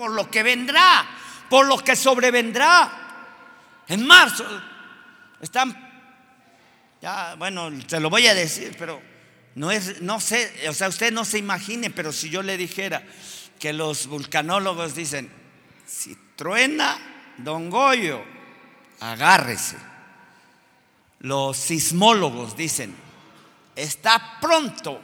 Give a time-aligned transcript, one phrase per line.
[0.00, 1.06] por lo que vendrá,
[1.50, 2.90] por lo que sobrevendrá.
[3.86, 4.46] En marzo
[5.42, 5.76] están,
[7.02, 8.98] ya, bueno, se lo voy a decir, pero
[9.56, 13.02] no es, no sé, o sea, usted no se imagine, pero si yo le dijera
[13.58, 15.30] que los vulcanólogos dicen,
[15.84, 16.96] si truena
[17.36, 18.24] Don Goyo,
[19.00, 19.76] agárrese.
[21.18, 22.96] Los sismólogos dicen,
[23.76, 24.98] está pronto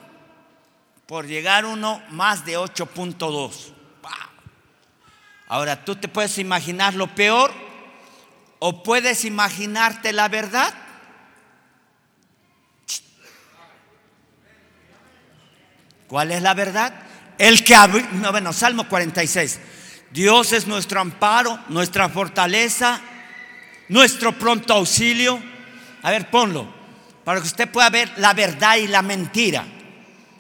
[1.05, 3.76] por llegar uno más de 8.2.
[5.49, 7.53] Ahora, ¿tú te puedes imaginar lo peor
[8.59, 10.75] o puedes imaginarte la verdad?
[16.09, 16.95] ¿Cuál es la verdad?
[17.39, 17.77] El que
[18.13, 19.61] no, bueno, Salmo 46.
[20.11, 23.01] Dios es nuestro amparo, nuestra fortaleza,
[23.89, 25.41] nuestro pronto auxilio.
[26.03, 26.67] A ver, ponlo,
[27.25, 29.65] para que usted pueda ver la verdad y la mentira.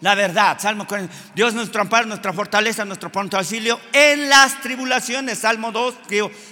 [0.06, 1.34] La verdad, Salmo 46.
[1.34, 5.40] Dios es nuestro amparo, nuestra fortaleza, nuestro pronto auxilio en las tribulaciones.
[5.40, 5.94] Salmo 2,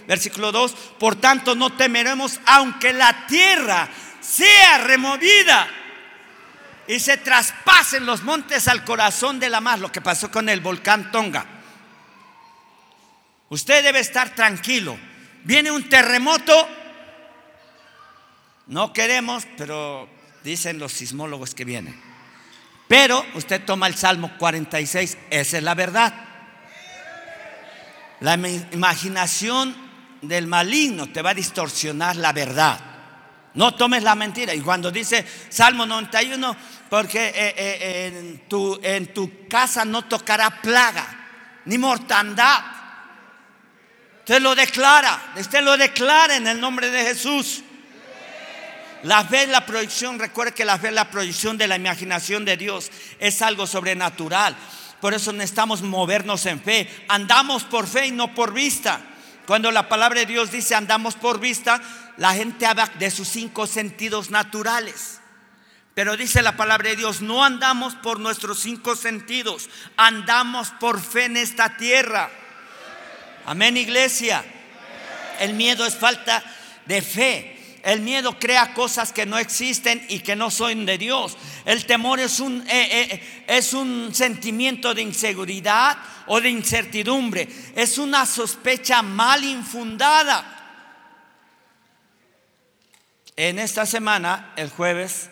[0.09, 0.73] versículo 2.
[0.99, 3.89] Por tanto, no temeremos aunque la tierra
[4.20, 5.69] sea removida
[6.89, 10.61] y se traspasen los montes al corazón de la mar, lo que pasó con el
[10.61, 11.47] volcán Tonga.
[13.50, 14.98] Usted debe estar tranquilo.
[15.45, 16.69] Viene un terremoto,
[18.67, 20.09] no queremos, pero
[20.43, 22.03] dicen los sismólogos que vienen.
[22.89, 26.15] Pero usted toma el Salmo 46, esa es la verdad.
[28.21, 29.75] La imaginación
[30.23, 32.81] del maligno te va a distorsionar la verdad.
[33.55, 34.55] No tomes la mentira.
[34.55, 36.57] Y cuando dice Salmo 91,
[36.91, 42.65] porque eh, eh, en, tu, en tu casa no tocará plaga ni mortandad.
[44.21, 47.62] Usted lo declara, usted lo declara en el nombre de Jesús.
[49.05, 52.44] La fe es la proyección, recuerde que la fe es la proyección de la imaginación
[52.47, 54.56] de Dios, es algo sobrenatural.
[55.00, 56.88] Por eso necesitamos movernos en fe.
[57.08, 59.02] Andamos por fe y no por vista.
[59.47, 61.82] Cuando la palabra de Dios dice andamos por vista,
[62.16, 65.20] la gente habla de sus cinco sentidos naturales.
[65.92, 71.26] Pero dice la palabra de Dios, no andamos por nuestros cinco sentidos, andamos por fe
[71.26, 72.31] en esta tierra.
[73.44, 74.43] Amén, iglesia.
[75.41, 76.43] El miedo es falta
[76.87, 77.53] de fe.
[77.84, 81.37] El miedo crea cosas que no existen y que no son de Dios.
[81.67, 87.47] El temor es un, eh, eh, es un sentimiento de inseguridad o de incertidumbre.
[87.77, 90.50] Es una sospecha mal infundada.
[93.37, 95.28] En esta semana, el jueves,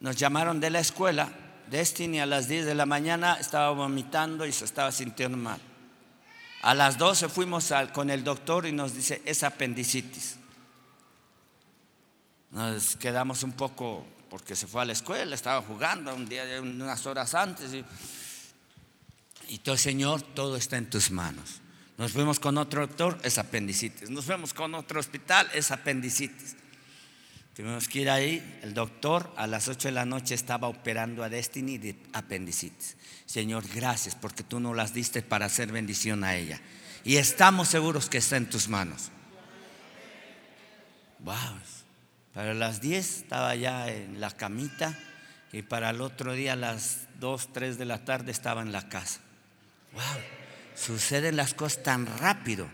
[0.00, 1.28] nos llamaron de la escuela.
[1.70, 5.60] Destiny a las 10 de la mañana estaba vomitando y se estaba sintiendo mal.
[6.62, 10.38] A las 12 fuimos con el doctor y nos dice, es apendicitis.
[12.54, 17.04] Nos quedamos un poco, porque se fue a la escuela, estaba jugando un día, unas
[17.04, 17.74] horas antes.
[17.74, 17.84] Y,
[19.48, 21.60] y todo, Señor, todo está en tus manos.
[21.98, 24.08] Nos fuimos con otro doctor, es apendicitis.
[24.08, 26.56] Nos fuimos con otro hospital, es apendicitis.
[27.56, 31.28] Tuvimos que ir ahí, el doctor a las 8 de la noche estaba operando a
[31.28, 32.96] Destiny de apendicitis.
[33.26, 36.60] Señor, gracias porque tú no las diste para hacer bendición a ella.
[37.04, 39.10] Y estamos seguros que está en tus manos.
[41.20, 41.34] Wow.
[42.34, 44.98] Para las 10 estaba ya en la camita
[45.52, 49.20] y para el otro día las 2, 3 de la tarde estaba en la casa.
[49.92, 50.02] Wow.
[50.74, 52.68] Suceden las cosas tan rápido.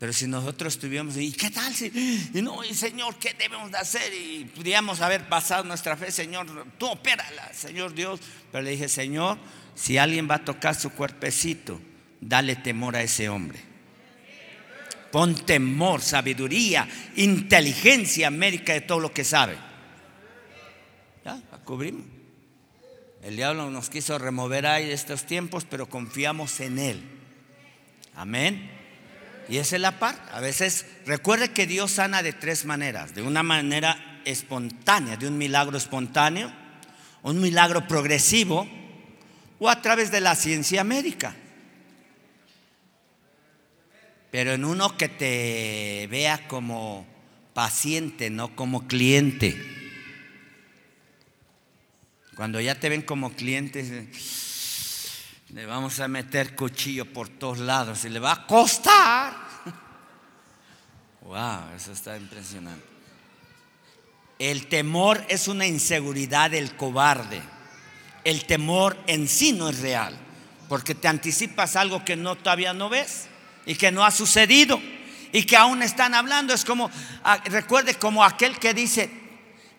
[0.00, 1.72] Pero si nosotros tuviéramos, ¿y qué tal?
[1.72, 4.12] Si, y no, y Señor, ¿qué debemos de hacer?
[4.12, 8.18] Y pudiéramos haber pasado nuestra fe, Señor, tú opérala, Señor Dios.
[8.50, 9.38] Pero le dije, Señor,
[9.76, 11.80] si alguien va a tocar su cuerpecito,
[12.20, 13.71] dale temor a ese hombre.
[15.12, 19.56] Pon temor, sabiduría, inteligencia médica de todo lo que sabe.
[21.24, 22.06] Ya, la cubrimos.
[23.22, 27.02] El diablo nos quiso remover ahí de estos tiempos, pero confiamos en Él.
[28.16, 28.70] Amén.
[29.48, 30.22] Y esa es la parte.
[30.32, 33.14] A veces, recuerde que Dios sana de tres maneras.
[33.14, 36.50] De una manera espontánea, de un milagro espontáneo,
[37.22, 38.66] un milagro progresivo
[39.58, 41.36] o a través de la ciencia médica.
[44.32, 47.06] Pero en uno que te vea como
[47.52, 49.62] paciente, no como cliente.
[52.34, 54.08] Cuando ya te ven como cliente,
[55.50, 59.36] le vamos a meter cuchillo por todos lados y le va a costar.
[61.20, 62.84] Wow, eso está impresionante.
[64.40, 67.40] El temor es una inseguridad del cobarde.
[68.24, 70.18] El temor en sí no es real,
[70.68, 73.28] porque te anticipas algo que no todavía no ves
[73.66, 74.80] y que no ha sucedido
[75.32, 76.54] y que aún están hablando.
[76.54, 76.90] Es como,
[77.46, 79.10] recuerde, como aquel que dice,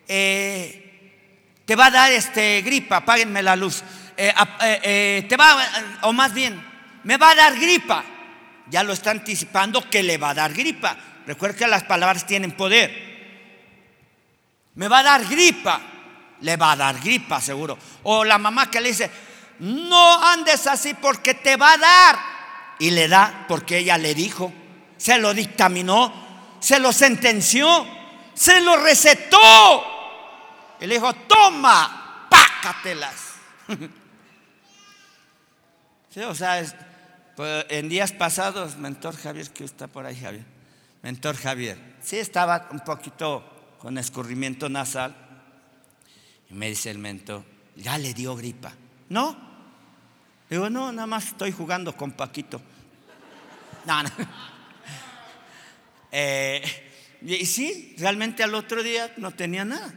[0.08, 3.82] eh, te va a dar este gripa, apáguenme la luz.
[4.16, 5.56] Eh, eh, te va,
[6.02, 6.62] o más bien,
[7.04, 8.04] me va a dar gripa.
[8.68, 10.96] Ya lo está anticipando que le va a dar gripa.
[11.26, 13.14] Recuerda que las palabras tienen poder.
[14.74, 15.80] Me va a dar gripa.
[16.40, 17.78] Le va a dar gripa, seguro.
[18.02, 19.10] O la mamá que le dice,
[19.60, 22.33] no andes así porque te va a dar.
[22.84, 24.52] Y le da porque ella le dijo,
[24.98, 26.12] se lo dictaminó,
[26.60, 27.66] se lo sentenció,
[28.34, 29.38] se lo recetó.
[30.78, 33.36] Y le dijo, toma, pácatelas.
[36.10, 36.62] sí, o sea,
[37.34, 40.44] pues, en días pasados, mentor Javier, que está por ahí, Javier,
[41.00, 45.16] mentor Javier, sí estaba un poquito con escurrimiento nasal.
[46.50, 47.44] Y me dice el mentor,
[47.76, 48.74] ya le dio gripa.
[49.08, 49.34] ¿No?
[50.50, 52.60] Digo, no, nada más estoy jugando con Paquito.
[53.84, 54.10] No, no.
[56.16, 56.62] Eh,
[57.22, 59.92] y sí, realmente al otro día no tenía nada.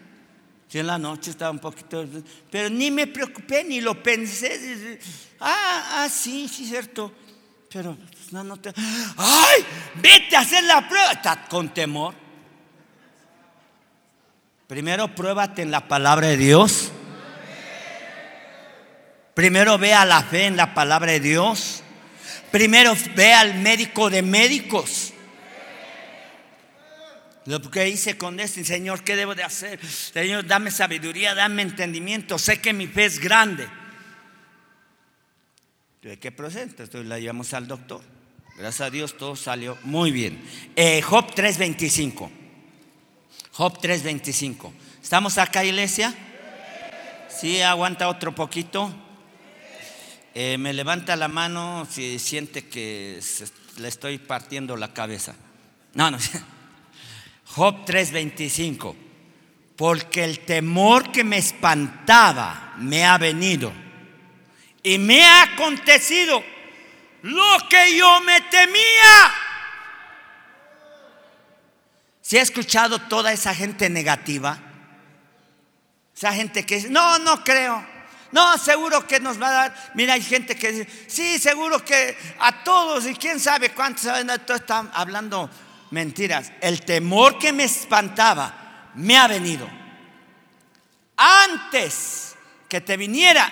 [0.67, 2.05] Sí, en la noche estaba un poquito,
[2.49, 4.99] pero ni me preocupé, ni lo pensé.
[5.39, 7.13] Ah, ah, sí, sí, cierto.
[7.71, 8.73] Pero pues, no, no te.
[9.17, 9.65] ¡Ay!
[9.95, 11.21] Vete a hacer la prueba.
[11.49, 12.15] Con temor.
[14.67, 16.91] Primero pruébate en la palabra de Dios.
[19.33, 21.83] Primero vea la fe en la palabra de Dios.
[22.51, 25.13] Primero ve al médico de médicos.
[27.45, 29.79] Lo que hice con este, Señor, ¿qué debo de hacer?
[29.85, 32.38] Señor, dame sabiduría, dame entendimiento.
[32.38, 33.67] Sé que mi fe es grande.
[36.01, 36.63] ¿De qué procede?
[36.63, 38.01] Entonces la llevamos al doctor.
[38.57, 40.44] Gracias a Dios todo salió muy bien.
[40.75, 42.29] Eh, Job 3.25.
[43.51, 44.73] Job 3.25.
[45.01, 46.13] ¿Estamos acá, iglesia?
[47.29, 48.94] Sí, aguanta otro poquito.
[50.39, 53.19] Eh, me levanta la mano si siente que
[53.77, 55.33] le estoy partiendo la cabeza.
[55.95, 56.19] No, no.
[57.55, 58.95] Job 3:25.
[59.75, 63.73] Porque el temor que me espantaba me ha venido
[64.83, 66.43] y me ha acontecido
[67.23, 69.33] lo que yo me temía.
[72.21, 74.59] ¿Se ha escuchado toda esa gente negativa?
[76.15, 77.96] Esa gente que dice, no, no creo.
[78.31, 79.91] No, seguro que nos va a dar.
[79.95, 84.91] Mira, hay gente que dice, sí, seguro que a todos y quién sabe cuántos están
[84.94, 85.50] hablando
[85.91, 86.51] mentiras.
[86.62, 89.69] El temor que me espantaba me ha venido.
[91.15, 92.35] Antes
[92.68, 93.51] que te viniera,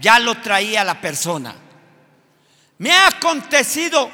[0.00, 1.54] ya lo traía la persona.
[2.78, 4.10] Me ha acontecido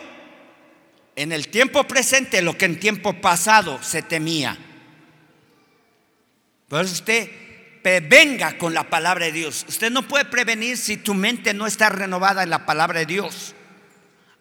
[1.16, 4.56] en el tiempo presente lo que en tiempo pasado se temía.
[6.68, 7.43] Por eso usted
[7.84, 9.66] venga con la palabra de Dios.
[9.68, 13.54] Usted no puede prevenir si tu mente no está renovada en la palabra de Dios.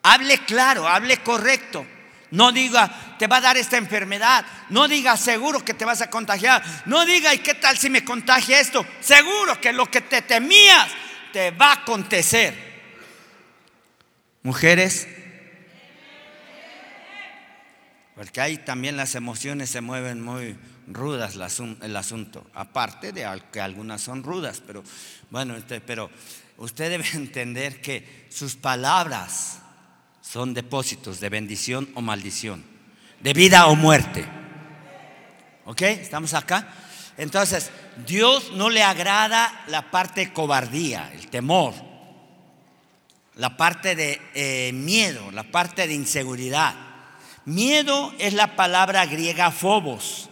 [0.02, 1.86] Hable claro, hable correcto.
[2.32, 4.46] No diga, te va a dar esta enfermedad.
[4.70, 6.64] No diga, seguro que te vas a contagiar.
[6.86, 8.86] No diga, ¿y qué tal si me contagia esto?
[9.02, 10.90] Seguro que lo que te temías
[11.32, 12.74] te va a acontecer.
[14.42, 15.08] Mujeres,
[18.16, 20.56] porque ahí también las emociones se mueven muy
[20.88, 21.36] rudas
[21.82, 22.46] el asunto.
[22.54, 24.84] Aparte de que algunas son rudas, pero
[25.30, 26.10] bueno, este, pero
[26.58, 29.60] usted debe entender que sus palabras
[30.22, 32.64] son depósitos de bendición o maldición,
[33.20, 34.26] de vida o muerte.
[35.66, 35.82] ¿Ok?
[35.82, 36.68] ¿Estamos acá?
[37.18, 37.72] Entonces,
[38.06, 41.74] Dios no le agrada la parte de cobardía, el temor,
[43.36, 46.74] la parte de eh, miedo, la parte de inseguridad.
[47.46, 50.30] Miedo es la palabra griega phobos,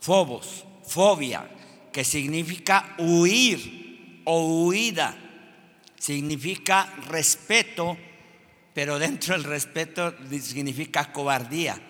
[0.00, 1.48] phobos, fobia,
[1.92, 5.16] que significa huir o huida,
[5.98, 7.96] significa respeto
[8.78, 11.80] pero dentro del respeto significa cobardía.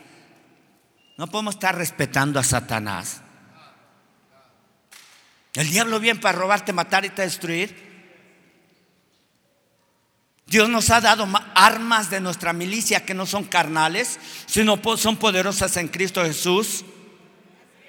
[1.18, 3.20] No podemos estar respetando a Satanás.
[5.52, 7.76] El diablo viene para robarte, matar y destruir.
[10.46, 15.76] Dios nos ha dado armas de nuestra milicia que no son carnales, sino son poderosas
[15.76, 16.86] en Cristo Jesús.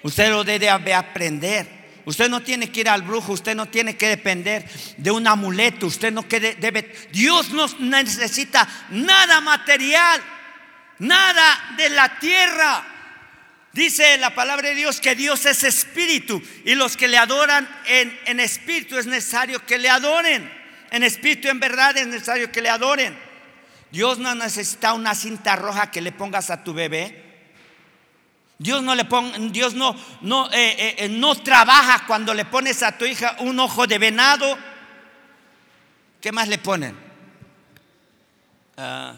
[0.03, 1.79] Usted lo debe aprender.
[2.05, 5.85] Usted no tiene que ir al brujo, usted no tiene que depender de un amuleto,
[5.85, 10.19] usted no debe, Dios no necesita nada material,
[10.97, 12.87] nada de la tierra.
[13.73, 18.19] Dice la palabra de Dios que Dios es espíritu y los que le adoran en,
[18.25, 20.51] en espíritu es necesario que le adoren.
[20.91, 23.15] En espíritu, en verdad es necesario que le adoren.
[23.91, 27.28] Dios no necesita una cinta roja que le pongas a tu bebé.
[28.59, 29.07] Dios no le
[29.51, 33.57] Dios no, no, eh, eh, eh, no trabaja cuando le pones a tu hija un
[33.57, 34.57] ojo de venado.
[36.19, 36.99] ¿Qué más le ponen?
[38.75, 39.15] Ah,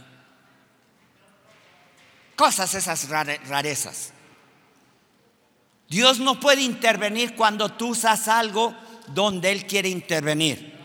[2.36, 4.14] cosas esas rarezas.
[5.90, 8.76] Dios no puede intervenir cuando tú usas algo
[9.08, 10.80] donde Él quiere intervenir.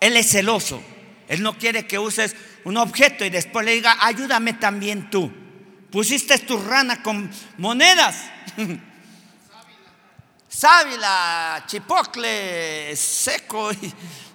[0.00, 0.82] Él es celoso.
[1.28, 5.45] Él no quiere que uses un objeto y después le diga, ayúdame también tú.
[5.90, 8.16] Pusiste tu rana con monedas.
[10.48, 13.70] Sábila, chipocle, seco,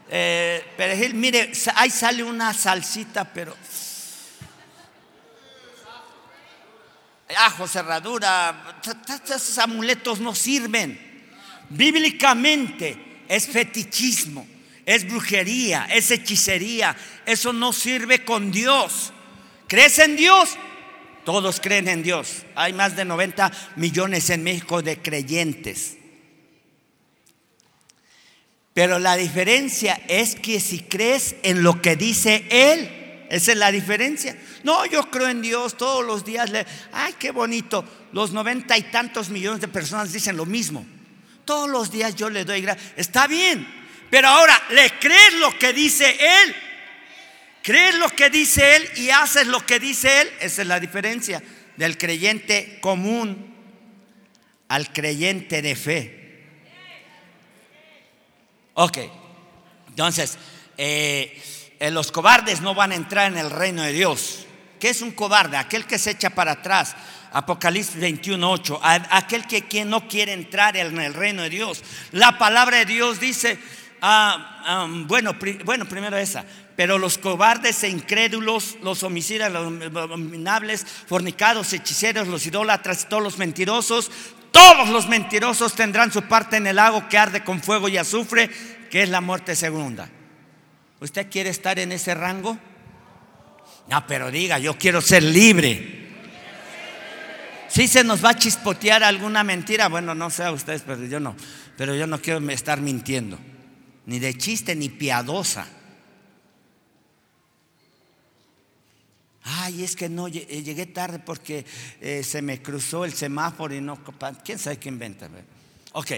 [0.09, 1.15] eh, perejil.
[1.15, 3.55] Mire, ahí sale una salsita, pero
[7.37, 8.81] ajo, cerradura,
[9.25, 11.09] esos amuletos no sirven.
[11.69, 14.45] Bíblicamente es fetichismo,
[14.85, 16.95] es brujería, es hechicería.
[17.25, 19.13] Eso no sirve con Dios.
[19.67, 20.57] ¿Crees en Dios?
[21.23, 22.43] Todos creen en Dios.
[22.55, 25.97] Hay más de 90 millones en México de creyentes.
[28.73, 33.71] Pero la diferencia es que si crees en lo que dice Él, esa es la
[33.71, 34.37] diferencia.
[34.63, 36.49] No, yo creo en Dios todos los días.
[36.49, 37.85] Le, ay, qué bonito.
[38.11, 40.85] Los noventa y tantos millones de personas dicen lo mismo.
[41.45, 42.93] Todos los días yo le doy gracias.
[42.97, 43.67] Está bien.
[44.09, 46.55] Pero ahora, ¿le crees lo que dice Él?
[47.63, 50.31] ¿Crees lo que dice Él y haces lo que dice Él?
[50.39, 51.41] Esa es la diferencia
[51.77, 53.55] del creyente común
[54.67, 56.21] al creyente de fe.
[58.73, 58.97] Ok.
[59.89, 60.37] Entonces,
[60.77, 61.41] eh,
[61.79, 64.45] eh, los cobardes no van a entrar en el reino de Dios.
[64.79, 65.57] ¿Qué es un cobarde?
[65.57, 66.95] Aquel que se echa para atrás.
[67.33, 68.79] Apocalipsis 21:8.
[68.81, 71.83] Aquel que no quiere entrar en el reino de Dios.
[72.11, 73.59] La palabra de Dios dice,
[74.01, 76.45] ah, ah, bueno, bueno, primero esa.
[76.81, 83.37] Pero los cobardes e incrédulos, los homicidas, los abominables, fornicados, hechiceros, los idólatras, todos los
[83.37, 84.09] mentirosos,
[84.51, 88.49] todos los mentirosos tendrán su parte en el lago que arde con fuego y azufre,
[88.89, 90.09] que es la muerte segunda.
[90.99, 92.57] ¿Usted quiere estar en ese rango?
[93.87, 96.09] No, pero diga, yo quiero ser libre.
[97.67, 101.19] Si se nos va a chispotear alguna mentira, bueno, no sé a ustedes, pero yo
[101.19, 101.35] no.
[101.77, 103.37] Pero yo no quiero estar mintiendo,
[104.07, 105.67] ni de chiste ni piadosa.
[109.43, 111.65] Ay, es que no eh, llegué tarde porque
[111.99, 113.99] eh, se me cruzó el semáforo y no.
[114.43, 115.29] ¿Quién sabe qué inventa?
[115.93, 116.11] Ok,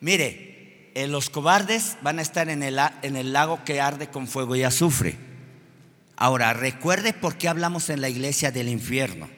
[0.00, 4.26] mire, eh, los cobardes van a estar en el, en el lago que arde con
[4.26, 5.16] fuego y azufre.
[6.16, 9.28] Ahora, recuerde por qué hablamos en la iglesia del infierno.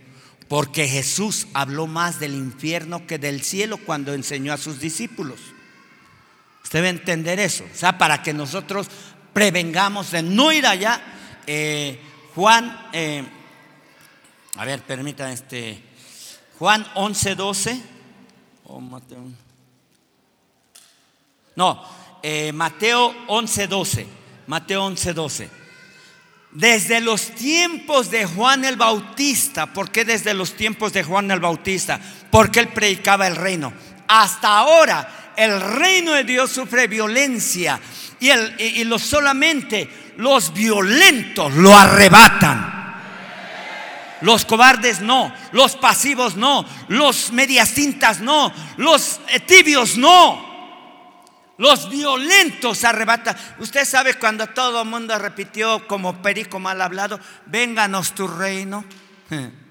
[0.46, 5.40] Porque Jesús habló más del infierno que del cielo cuando enseñó a sus discípulos.
[6.64, 7.64] Usted a entender eso.
[7.70, 8.88] O sea, para que nosotros
[9.34, 11.02] prevengamos de no ir allá.
[11.46, 12.00] Eh,
[12.38, 13.24] Juan, eh,
[14.54, 15.82] a ver, permítanme este.
[16.56, 17.82] Juan 11, 12.
[18.66, 19.24] Oh, Mateo.
[21.56, 21.84] No,
[22.22, 24.06] eh, Mateo 11:12.
[24.46, 25.50] Mateo 11:12.
[26.52, 31.40] Desde los tiempos de Juan el Bautista, ¿por qué desde los tiempos de Juan el
[31.40, 32.00] Bautista?
[32.30, 33.72] Porque él predicaba el reino.
[34.06, 37.80] Hasta ahora el reino de Dios sufre violencia
[38.20, 42.76] y, el, y, solamente los violentos lo arrebatan.
[44.20, 50.48] Los cobardes no, los pasivos no, los medias tintas no, los tibios no.
[51.56, 53.36] Los violentos arrebatan.
[53.58, 58.84] Usted sabe cuando todo el mundo repitió como perico mal hablado, vénganos tu reino.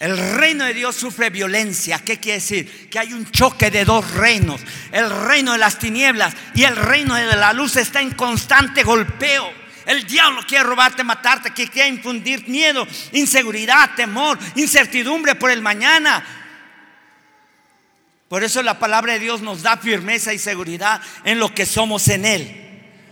[0.00, 1.98] El reino de Dios sufre violencia.
[1.98, 2.88] ¿Qué quiere decir?
[2.88, 4.60] Que hay un choque de dos reinos.
[4.92, 9.52] El reino de las tinieblas y el reino de la luz está en constante golpeo.
[9.86, 16.24] El diablo quiere robarte, matarte, quiere infundir miedo, inseguridad, temor, incertidumbre por el mañana.
[18.28, 22.06] Por eso la palabra de Dios nos da firmeza y seguridad en lo que somos
[22.08, 22.68] en Él.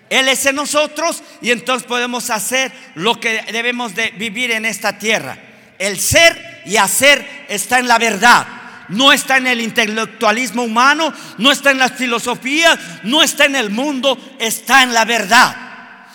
[0.09, 4.99] Él es en nosotros y entonces podemos hacer lo que debemos de vivir en esta
[4.99, 5.39] tierra.
[5.79, 8.47] El ser y hacer está en la verdad.
[8.89, 13.71] No está en el intelectualismo humano, no está en las filosofías, no está en el
[13.71, 15.57] mundo, está en la verdad.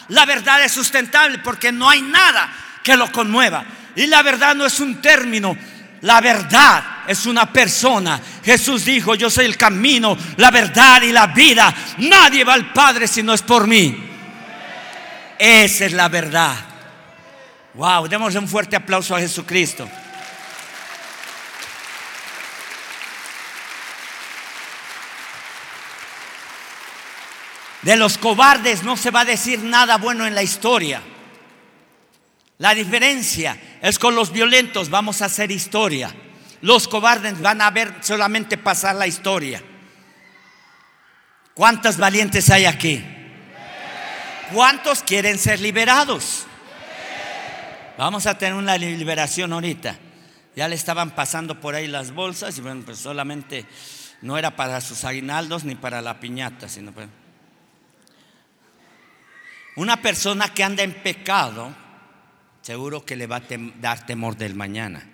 [0.10, 2.50] La verdad es sustentable porque no hay nada
[2.84, 3.65] que lo conmueva.
[3.96, 5.58] Y la verdad no es un término,
[6.01, 8.22] la verdad es una persona.
[8.43, 11.74] Jesús dijo, yo soy el camino, la verdad y la vida.
[11.98, 14.10] Nadie va al Padre si no es por mí.
[15.38, 16.55] Esa es la verdad.
[17.74, 19.89] Wow, démosle un fuerte aplauso a Jesucristo.
[27.82, 31.02] De los cobardes no se va a decir nada bueno en la historia.
[32.60, 36.14] La diferencia es con los violentos vamos a hacer historia.
[36.62, 39.64] Los cobardes van a ver solamente pasar la historia.
[41.56, 43.04] ¿Cuántos valientes hay aquí?
[44.54, 46.46] ¿Cuántos quieren ser liberados?
[47.98, 49.98] Vamos a tener una liberación ahorita.
[50.56, 53.66] Ya le estaban pasando por ahí las bolsas y bueno, pues solamente
[54.22, 57.08] no era para sus aguinaldos ni para la piñata, sino para...
[59.75, 61.74] Una persona que anda en pecado,
[62.62, 63.44] seguro que le va a
[63.80, 65.08] dar temor del mañana.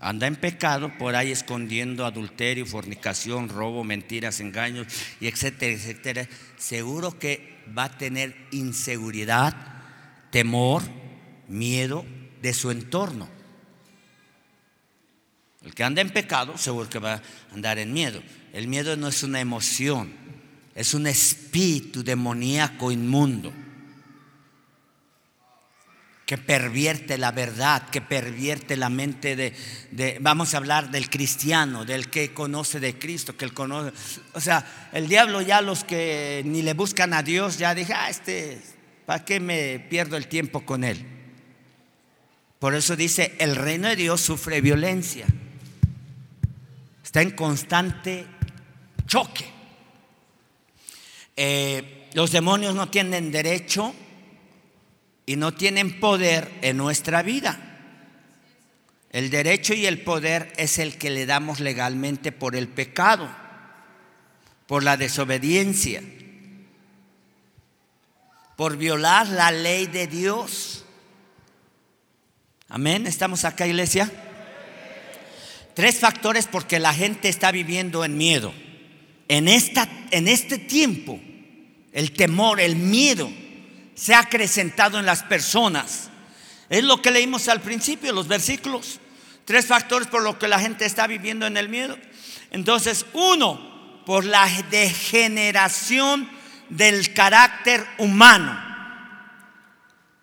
[0.00, 4.86] Anda en pecado por ahí escondiendo adulterio, fornicación, robo, mentiras, engaños
[5.20, 6.28] y etcétera, etcétera.
[6.56, 9.54] Seguro que va a tener inseguridad,
[10.30, 10.82] temor,
[11.48, 12.04] miedo
[12.40, 13.28] de su entorno.
[15.62, 17.22] El que anda en pecado, seguro que va a
[17.52, 18.22] andar en miedo.
[18.52, 20.12] El miedo no es una emoción,
[20.74, 23.52] es un espíritu demoníaco inmundo
[26.26, 32.08] que pervierte la verdad, que pervierte la mente de, vamos a hablar del cristiano, del
[32.08, 33.92] que conoce de Cristo, que él conoce.
[34.32, 38.08] O sea, el diablo ya los que ni le buscan a Dios, ya dije, ah,
[38.08, 38.58] este,
[39.04, 41.04] ¿para qué me pierdo el tiempo con él?
[42.58, 45.26] Por eso dice, el reino de Dios sufre violencia.
[47.04, 48.24] Está en constante
[49.06, 49.44] choque.
[51.36, 53.94] Eh, los demonios no tienen derecho
[55.26, 57.58] y no tienen poder en nuestra vida.
[59.10, 63.30] El derecho y el poder es el que le damos legalmente por el pecado,
[64.66, 66.02] por la desobediencia,
[68.56, 70.84] por violar la ley de Dios.
[72.68, 73.06] Amén.
[73.06, 74.10] ¿Estamos acá, iglesia?
[75.74, 78.52] Tres factores porque la gente está viviendo en miedo.
[79.28, 81.18] En, esta, en este tiempo,
[81.92, 83.30] el temor, el miedo
[83.94, 86.10] se ha acrecentado en las personas.
[86.68, 89.00] Es lo que leímos al principio, los versículos.
[89.44, 91.98] Tres factores por lo que la gente está viviendo en el miedo.
[92.50, 96.28] Entonces, uno, por la degeneración
[96.70, 98.60] del carácter humano.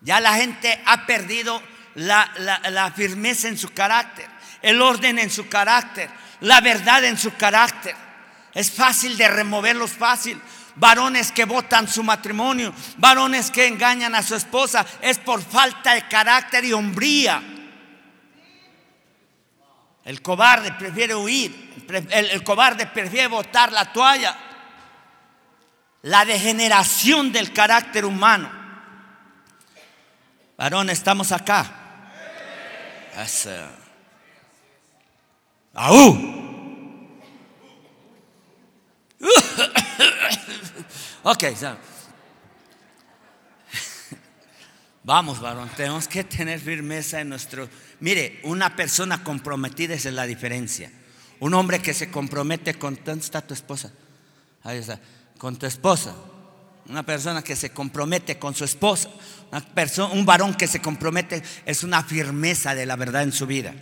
[0.00, 1.62] Ya la gente ha perdido
[1.94, 2.30] la,
[2.70, 4.26] la, firmeza en su carácter,
[4.62, 6.10] el orden en su carácter,
[6.40, 7.94] la verdad en su carácter.
[8.54, 10.40] Es fácil de removerlos fácil
[10.76, 16.06] varones que votan su matrimonio, varones que engañan a su esposa, es por falta de
[16.08, 17.42] carácter y hombría.
[20.04, 24.36] El cobarde prefiere huir, el, cobarde prefiere botar la toalla.
[26.02, 28.50] La degeneración del carácter humano.
[30.56, 31.70] Varón, estamos acá.
[41.22, 41.44] Ok,
[45.04, 47.68] vamos, varón, tenemos que tener firmeza en nuestro...
[48.00, 50.90] Mire, una persona comprometida es la diferencia.
[51.40, 52.98] Un hombre que se compromete con...
[53.04, 53.92] ¿Dónde está tu esposa?
[55.38, 56.14] Con tu esposa.
[56.88, 59.08] Una persona que se compromete con su esposa.
[59.50, 63.46] Una persona, un varón que se compromete es una firmeza de la verdad en su
[63.46, 63.74] vida.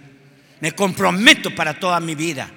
[0.61, 2.51] Me comprometo para toda mi vida.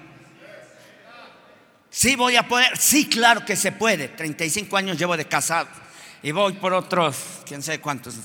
[1.96, 4.08] Sí voy a poder, sí, claro que se puede.
[4.08, 5.68] 35 años llevo de casado
[6.24, 8.16] y voy por otros, quién sabe cuántos,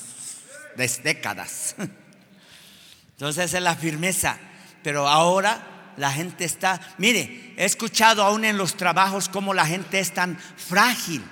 [1.02, 1.76] décadas.
[3.11, 4.38] Entonces es la firmeza.
[4.83, 10.00] Pero ahora la gente está, mire, he escuchado aún en los trabajos cómo la gente
[10.00, 11.22] es tan frágil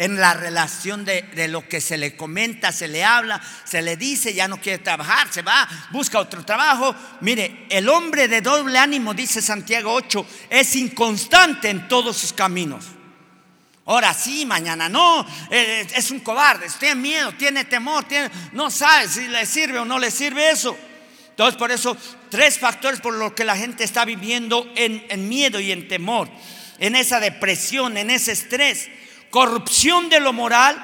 [0.00, 4.32] en la relación de, lo que se le comenta, se le habla, se le dice,
[4.32, 6.96] ya no quiere trabajar, se va, busca otro trabajo.
[7.20, 12.86] Mire, el hombre de doble ánimo, dice Santiago 8, es inconstante en todos sus caminos.
[13.84, 19.06] Ahora sí, mañana no, eh, es un cobarde, tiene miedo, tiene temor, tiene, no sabe
[19.06, 20.78] si le sirve o no le sirve eso.
[21.28, 21.94] Entonces, por eso,
[22.30, 26.30] tres factores por los que la gente está viviendo en, en miedo y en temor,
[26.78, 28.88] en esa depresión, en ese estrés
[29.30, 30.76] corrupción de lo moral,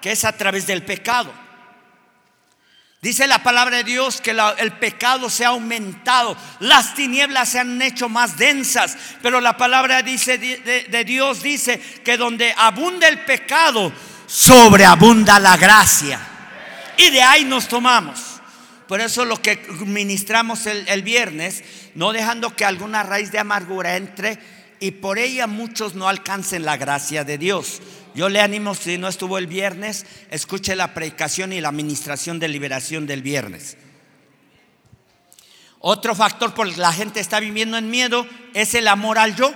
[0.00, 1.32] que es a través del pecado.
[3.04, 7.80] Dice la palabra de Dios que el pecado se ha aumentado, las tinieblas se han
[7.82, 13.92] hecho más densas, pero la palabra dice, de, Dios dice que donde abunda el pecado,
[14.26, 16.18] sobreabunda la gracia.
[16.96, 18.40] Y de ahí nos tomamos.
[18.88, 21.62] Por eso lo que ministramos el viernes,
[21.94, 24.38] no dejando que alguna raíz de amargura entre
[24.84, 27.80] y por ella muchos no alcancen la gracia de Dios.
[28.14, 32.48] Yo le animo, si no estuvo el viernes, escuche la predicación y la administración de
[32.48, 33.78] liberación del viernes.
[35.78, 39.34] Otro factor por el que la gente está viviendo en miedo es el amor al
[39.34, 39.54] yo,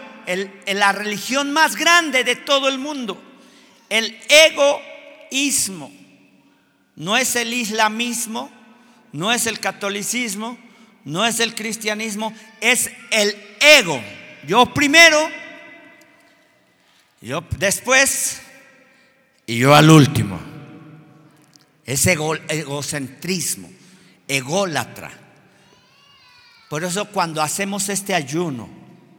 [0.67, 3.23] la religión más grande de todo el mundo,
[3.91, 5.93] el egoísmo.
[6.97, 8.51] No es el islamismo,
[9.13, 10.57] no es el catolicismo,
[11.05, 14.03] no es el cristianismo, es el ego.
[14.49, 15.29] Yo primero,
[17.21, 18.41] yo después
[19.45, 20.41] y yo al último.
[21.85, 22.17] Ese
[22.49, 23.71] egocentrismo,
[24.27, 25.11] ególatra.
[26.71, 28.71] Por eso cuando hacemos este ayuno,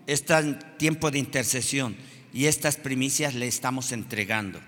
[0.07, 1.95] este tiempo de intercesión
[2.33, 4.59] y estas primicias le estamos entregando.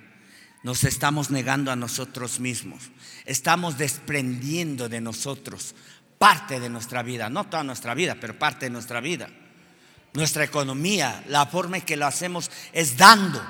[0.62, 2.92] nos estamos negando a nosotros mismos.
[3.26, 5.74] Estamos desprendiendo de nosotros
[6.20, 9.28] parte de nuestra vida, no toda nuestra vida, pero parte de nuestra vida.
[10.14, 13.42] Nuestra economía, la forma en que lo hacemos es dando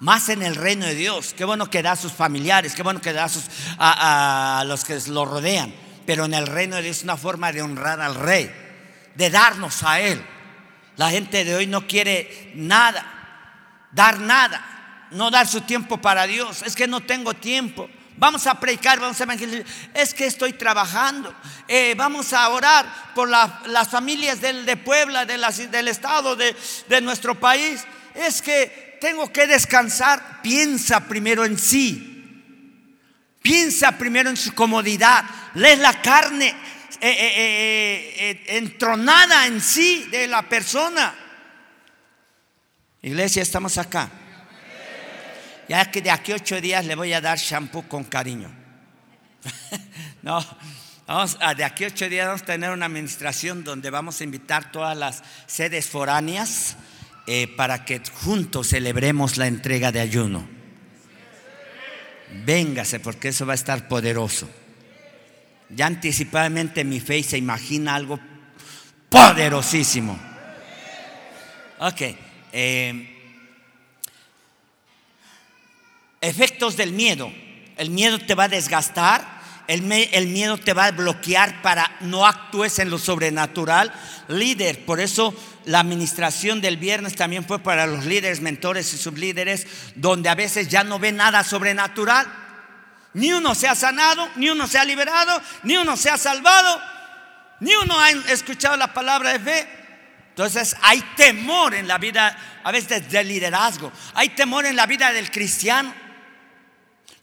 [0.00, 1.34] más en el reino de Dios.
[1.34, 3.44] Qué bueno que da a sus familiares, qué bueno que da a, sus,
[3.78, 5.74] a, a los que lo rodean.
[6.04, 8.50] Pero en el reino de Dios es una forma de honrar al rey,
[9.14, 10.24] de darnos a Él.
[10.96, 16.62] La gente de hoy no quiere nada, dar nada, no dar su tiempo para Dios.
[16.62, 17.88] Es que no tengo tiempo.
[18.18, 19.64] Vamos a predicar, vamos a evangelizar.
[19.92, 21.34] Es que estoy trabajando.
[21.68, 25.36] Eh, vamos a orar por las familias de Puebla, de
[25.70, 26.56] del estado, de,
[26.88, 27.84] de nuestro país.
[28.14, 30.40] Es que tengo que descansar.
[30.42, 32.14] Piensa primero en sí.
[33.42, 35.24] Piensa primero en su comodidad.
[35.54, 36.54] Lees la carne
[37.00, 41.14] eh, eh, entronada en sí de la persona.
[43.02, 44.10] Iglesia, estamos acá.
[45.68, 48.50] Ya que de aquí ocho días le voy a dar shampoo con cariño.
[50.22, 50.44] no,
[51.06, 54.70] vamos a, de aquí ocho días vamos a tener una administración donde vamos a invitar
[54.70, 56.76] todas las sedes foráneas
[57.26, 60.48] eh, para que juntos celebremos la entrega de ayuno.
[62.44, 64.48] Véngase porque eso va a estar poderoso.
[65.70, 68.20] Ya anticipadamente mi fe se imagina algo
[69.08, 70.16] poderosísimo.
[71.78, 72.02] Ok.
[72.52, 73.15] Eh,
[76.26, 77.32] efectos del miedo.
[77.76, 79.36] El miedo te va a desgastar,
[79.68, 83.92] el, miedo te va a bloquear para no actúes en lo sobrenatural.
[84.28, 85.34] Líder, por eso
[85.66, 90.68] la administración del viernes también fue para los líderes, mentores y sublíderes, donde a veces
[90.68, 92.26] ya no ve nada sobrenatural.
[93.14, 96.80] Ni uno se ha sanado, ni uno se ha liberado, ni uno se ha salvado,
[97.60, 99.68] ni uno ha escuchado la palabra de fe.
[100.30, 105.12] Entonces hay temor en la vida, a veces del liderazgo, hay temor en la vida
[105.12, 106.05] del cristiano.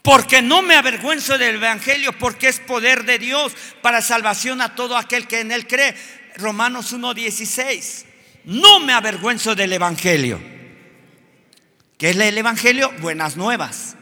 [0.04, 4.98] Porque no me avergüenzo del Evangelio, porque es poder de Dios para salvación a todo
[4.98, 5.96] aquel que en él cree.
[6.36, 8.04] Romanos 1.16.
[8.44, 10.42] No me avergüenzo del Evangelio.
[11.98, 12.92] ¿Qué es el Evangelio?
[13.00, 13.96] Buenas nuevas.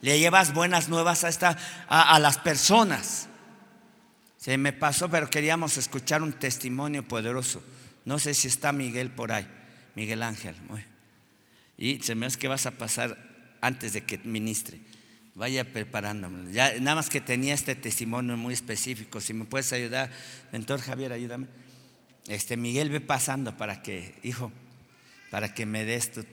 [0.00, 3.28] Le llevas buenas nuevas a, esta, a, las personas.
[4.38, 7.62] Se me pasó, pero queríamos escuchar un testimonio poderoso.
[8.06, 9.46] No sé si está Miguel por ahí,
[9.94, 10.56] Miguel Ángel.
[11.76, 13.18] Y se me hace que vas a pasar
[13.60, 14.80] antes de que ministre.
[15.34, 16.52] Vaya preparándome.
[16.52, 19.20] Ya, nada más que tenía este testimonio muy específico.
[19.20, 20.10] Si me puedes ayudar,
[20.52, 21.48] mentor Javier, ayúdame.
[22.28, 24.52] Este Miguel ve pasando para que, hijo,
[25.30, 26.24] para que me des, tu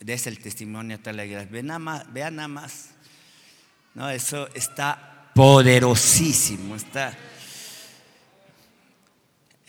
[0.00, 1.48] des el testimonio a iglesia.
[1.50, 2.90] Ve nada más, vea nada más.
[3.94, 6.76] No, eso está poderosísimo.
[6.76, 7.18] Está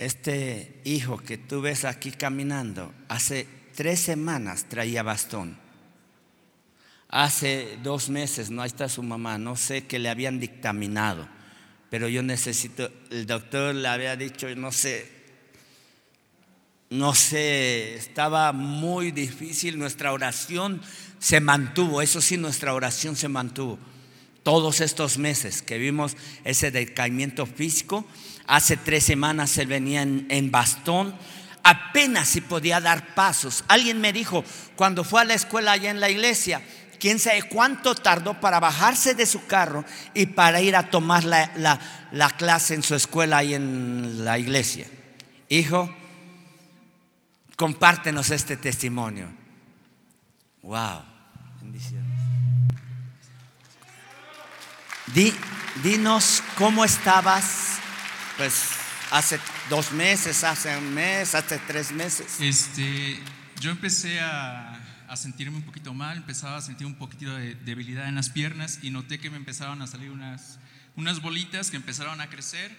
[0.01, 5.57] este hijo que tú ves aquí caminando, hace tres semanas traía bastón.
[7.11, 11.27] Hace dos meses, no, ahí está su mamá, no sé qué le habían dictaminado,
[11.89, 15.11] pero yo necesito, el doctor le había dicho, no sé,
[16.89, 20.81] no sé, estaba muy difícil, nuestra oración
[21.19, 23.77] se mantuvo, eso sí, nuestra oración se mantuvo.
[24.43, 28.05] Todos estos meses que vimos ese decaimiento físico,
[28.47, 31.13] hace tres semanas él venía en, en bastón,
[31.63, 33.63] apenas si podía dar pasos.
[33.67, 34.43] Alguien me dijo,
[34.75, 36.61] cuando fue a la escuela allá en la iglesia,
[37.01, 39.83] quién sabe cuánto tardó para bajarse de su carro
[40.13, 44.85] y para ir a tomar la, clase en su escuela y en la iglesia.
[45.49, 45.93] Hijo,
[47.55, 49.27] compártenos este testimonio.
[50.61, 51.01] Wow,
[51.59, 52.05] bendiciones.
[55.83, 57.79] dinos cómo estabas,
[58.37, 58.53] pues
[59.09, 59.39] hace
[59.71, 62.39] dos meses, hace un mes, hace tres meses.
[62.39, 63.19] Este,
[63.59, 64.70] yo empecé a
[65.11, 68.79] a sentirme un poquito mal, empezaba a sentir un poquito de debilidad en las piernas
[68.81, 70.57] y noté que me empezaron a salir unas,
[70.95, 72.71] unas bolitas que empezaron a crecer.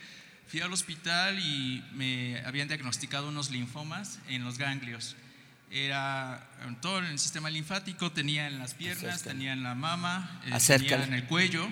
[0.47, 5.14] Fui al hospital y me habían diagnosticado unos linfomas en los ganglios.
[5.71, 10.59] Era en todo el sistema linfático, tenía en las piernas, tenía en la mama, eh,
[10.66, 11.68] tenía en el cuello.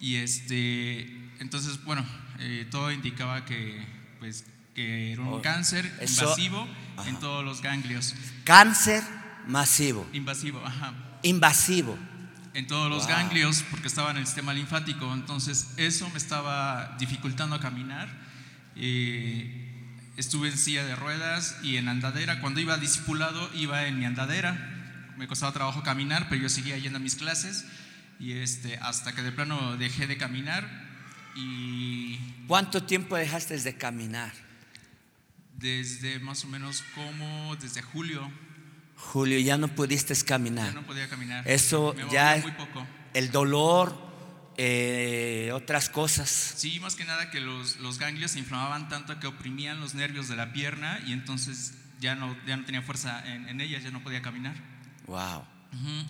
[0.00, 1.00] Y este,
[1.40, 2.06] entonces, bueno,
[2.38, 3.86] eh, todo indicaba que,
[4.18, 6.66] pues, que era un oh, cáncer invasivo
[7.06, 8.14] en todos los ganglios.
[8.44, 9.02] Cáncer
[9.46, 10.06] Masivo.
[10.12, 10.94] Invasivo, ajá.
[11.22, 11.98] Invasivo.
[12.54, 15.12] En todos los ganglios, porque estaba en el sistema linfático.
[15.12, 18.08] Entonces, eso me estaba dificultando caminar.
[20.16, 22.40] estuve en silla de ruedas y en andadera.
[22.40, 25.12] Cuando iba discipulado, iba en mi andadera.
[25.16, 27.66] Me costaba trabajo caminar, pero yo seguía yendo a mis clases.
[28.20, 30.68] Y este, hasta que de plano dejé de caminar.
[31.34, 32.18] Y.
[32.46, 34.32] ¿Cuánto tiempo dejaste de caminar?
[35.56, 38.30] Desde más o menos como desde julio
[39.12, 40.74] Julio, ya no pudiste Ya caminar.
[40.74, 41.46] no podía caminar.
[41.48, 42.86] Eso Me ya muy poco.
[43.12, 43.96] El dolor,
[44.56, 46.28] eh, otras cosas.
[46.56, 50.28] Sí, más que nada que los, los ganglios se inflamaban tanto que oprimían los nervios
[50.28, 53.90] de la pierna y entonces ya no, ya no tenía fuerza en, en ellas, ya
[53.90, 54.54] no podía caminar.
[55.06, 55.44] Wow.
[55.72, 56.06] Ujú.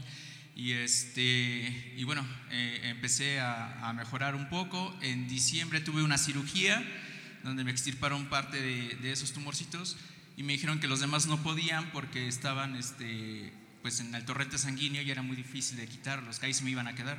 [0.57, 4.97] Y, este, y bueno, eh, empecé a, a mejorar un poco.
[5.03, 6.83] En diciembre tuve una cirugía
[7.43, 9.97] donde me extirparon parte de, de esos tumorcitos
[10.37, 14.59] y me dijeron que los demás no podían porque estaban este, pues en el torrente
[14.59, 17.18] sanguíneo y era muy difícil de quitarlos, que ahí se me iban a quedar.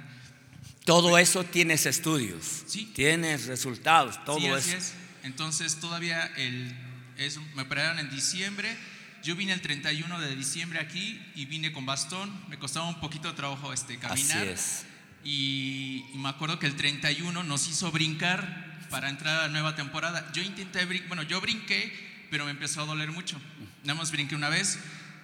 [0.84, 2.64] Todo eso tienes estudios.
[2.68, 2.92] Sí.
[2.96, 4.24] Tienes resultados.
[4.26, 4.78] Todo sí, así eso.
[4.78, 4.94] es.
[5.24, 6.76] Entonces todavía el,
[7.18, 8.76] es- me operaron en diciembre.
[9.24, 12.32] Yo vine el 31 de diciembre aquí y vine con bastón.
[12.50, 14.38] Me costaba un poquito de trabajo este, caminar.
[14.38, 14.86] Así es.
[15.24, 19.76] Y, y me acuerdo que el 31 nos hizo brincar para entrar a la nueva
[19.76, 20.32] temporada.
[20.34, 21.92] Yo intenté bueno, yo brinqué,
[22.30, 23.40] pero me empezó a doler mucho.
[23.84, 24.80] Nada más brinqué una vez.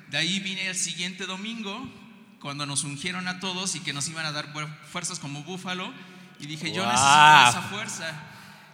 [0.09, 1.89] De ahí vine el siguiente domingo,
[2.41, 5.93] cuando nos ungieron a todos y que nos iban a dar fu- fuerzas como búfalo.
[6.39, 8.23] Y dije, yo necesito esa fuerza.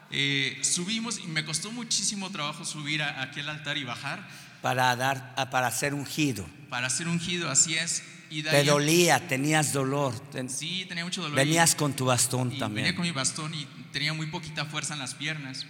[0.09, 4.25] Eh, subimos y me costó muchísimo trabajo subir a, aquí al altar y bajar
[4.61, 6.47] Para dar, para ser ungido.
[6.69, 8.03] para hacer ungido, así es.
[8.29, 10.17] Y Te dolía, tenías dolor.
[10.31, 11.35] ten- Sí, tenía mucho dolor.
[11.37, 12.85] Venías con tu bastón y también.
[12.85, 15.65] venía con mi bastón y tenía muy poquita fuerza en las piernas.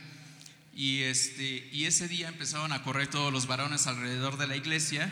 [0.77, 5.11] Y, este, y ese día empezaron a correr todos los varones alrededor de la iglesia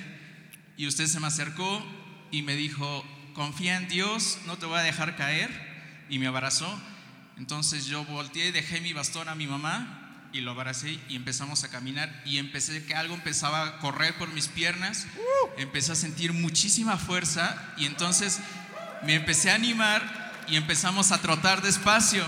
[0.78, 1.84] y usted se me acercó
[2.30, 5.50] y me dijo, confía en Dios, no te voy a dejar caer.
[6.08, 6.72] Y me abrazó.
[7.38, 11.70] Entonces yo volteé, dejé mi bastón a mi mamá y lo abracé y empezamos a
[11.70, 15.08] caminar y empecé que algo empezaba a correr por mis piernas.
[15.58, 18.40] Empecé a sentir muchísima fuerza y entonces
[19.04, 22.24] me empecé a animar y empezamos a trotar despacio.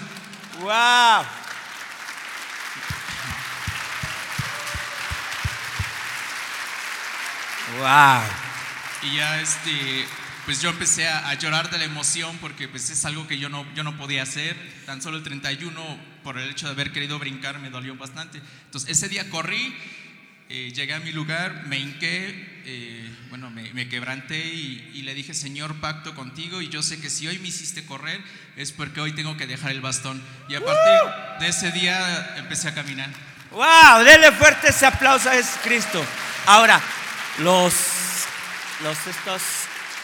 [0.62, 1.47] ¡Wow!
[7.78, 8.24] ¡Wow!
[9.04, 10.08] Y ya este,
[10.46, 13.50] pues yo empecé a, a llorar de la emoción porque pues es algo que yo
[13.50, 14.56] no, yo no podía hacer.
[14.88, 18.42] Tan solo el 31 por el hecho de haber querido brincar me dolió bastante.
[18.66, 19.76] Entonces ese día corrí,
[20.50, 25.14] eh, llegué a mi lugar, me hinqué, eh, bueno, me, me quebranté y, y le
[25.14, 28.20] dije, Señor, pacto contigo y yo sé que si hoy me hiciste correr
[28.56, 30.24] es porque hoy tengo que dejar el bastón.
[30.50, 33.10] Y a partir de ese día empecé a caminar.
[33.52, 34.04] ¡Wow!
[34.04, 36.04] Dele fuerte ese aplauso a Jesucristo.
[36.48, 36.82] Ahora,
[37.40, 37.74] los,
[38.84, 39.42] los estos,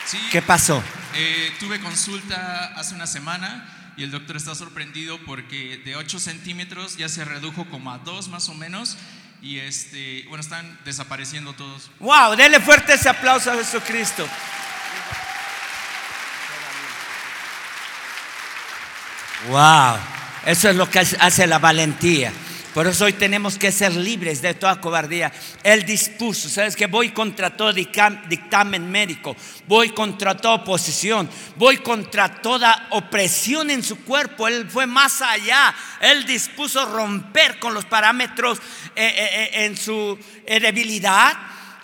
[0.05, 0.83] Sí, ¿qué pasó?
[1.15, 6.97] Eh, tuve consulta hace una semana y el doctor está sorprendido porque de 8 centímetros
[6.97, 8.97] ya se redujo como a 2 más o menos
[9.41, 11.89] y este, bueno, están desapareciendo todos.
[11.99, 12.35] ¡Wow!
[12.35, 14.27] Dele fuerte ese aplauso a Jesucristo.
[19.49, 19.97] ¡Wow!
[20.45, 22.31] Eso es lo que hace la valentía.
[22.73, 25.31] Por eso hoy tenemos que ser libres de toda cobardía.
[25.61, 29.35] Él dispuso, ¿sabes que Voy contra todo dictamen médico,
[29.67, 34.47] voy contra toda oposición, voy contra toda opresión en su cuerpo.
[34.47, 35.73] Él fue más allá.
[36.01, 38.57] Él dispuso romper con los parámetros
[38.95, 41.33] eh, eh, eh, en su debilidad,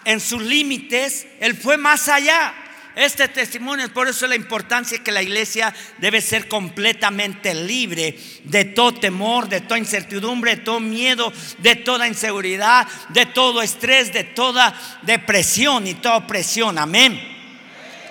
[0.05, 1.27] en sus límites.
[1.39, 2.68] Él fue más allá.
[2.95, 8.65] Este testimonio es por eso la importancia que la iglesia debe ser completamente libre de
[8.65, 14.25] todo temor, de toda incertidumbre, de todo miedo, de toda inseguridad, de todo estrés, de
[14.25, 14.73] toda
[15.03, 16.77] depresión y toda opresión.
[16.77, 17.21] Amén.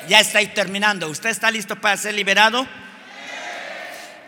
[0.08, 1.08] Ya está ahí terminando.
[1.10, 2.66] ¿Usted está listo para ser liberado?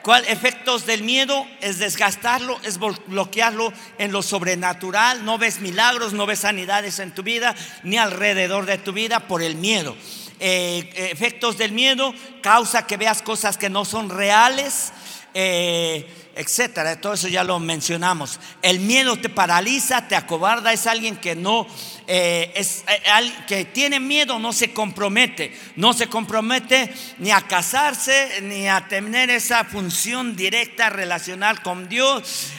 [0.03, 1.47] ¿Cuál efectos del miedo?
[1.61, 5.25] Es desgastarlo, es blo- bloquearlo en lo sobrenatural.
[5.25, 9.43] No ves milagros, no ves sanidades en tu vida, ni alrededor de tu vida por
[9.43, 9.97] el miedo.
[10.43, 14.93] Eh, efectos del miedo causa que veas cosas que no son reales,
[15.33, 17.01] eh, etcétera.
[17.01, 18.41] Todo eso ya lo mencionamos.
[18.63, 20.73] El miedo te paraliza, te acobarda.
[20.73, 21.67] Es alguien que no
[22.07, 28.41] eh, es eh, que tiene miedo, no se compromete, no se compromete ni a casarse
[28.43, 32.53] ni a tener esa función directa relacional con Dios.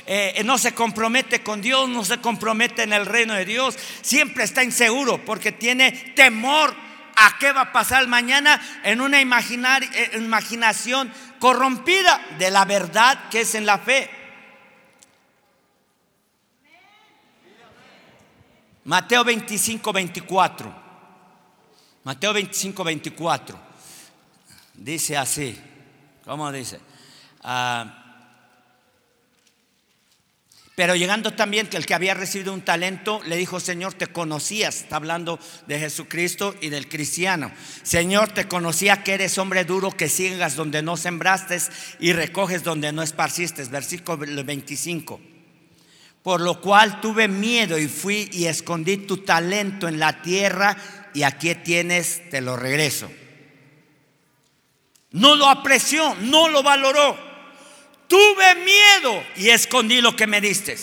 [0.45, 3.75] No se compromete con Dios, no se compromete en el reino de Dios.
[4.01, 10.11] Siempre está inseguro porque tiene temor a qué va a pasar mañana en una eh,
[10.15, 14.09] imaginación corrompida de la verdad que es en la fe.
[18.85, 20.81] Mateo 25, 24.
[22.03, 23.59] Mateo 25, 24.
[24.73, 25.59] Dice así.
[26.25, 26.79] ¿Cómo dice?
[27.43, 28.00] Ah,
[30.81, 34.77] pero llegando también que el que había recibido un talento le dijo, Señor, te conocías.
[34.77, 37.51] Está hablando de Jesucristo y del cristiano.
[37.83, 41.59] Señor, te conocía que eres hombre duro, que ciegas donde no sembraste
[41.99, 43.63] y recoges donde no esparciste.
[43.65, 45.21] Versículo 25.
[46.23, 50.75] Por lo cual tuve miedo y fui y escondí tu talento en la tierra
[51.13, 53.07] y aquí tienes, te lo regreso.
[55.11, 57.30] No lo apreció, no lo valoró.
[58.11, 60.75] Tuve miedo y escondí lo que me diste.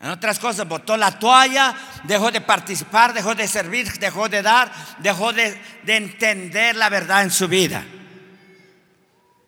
[0.00, 4.70] En otras cosas, botó la toalla, dejó de participar, dejó de servir, dejó de dar,
[5.00, 7.84] dejó de, de entender la verdad en su vida.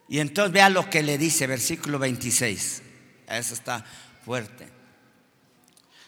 [0.09, 2.81] Y entonces vea lo que le dice, versículo 26.
[3.29, 3.85] Eso está
[4.25, 4.67] fuerte.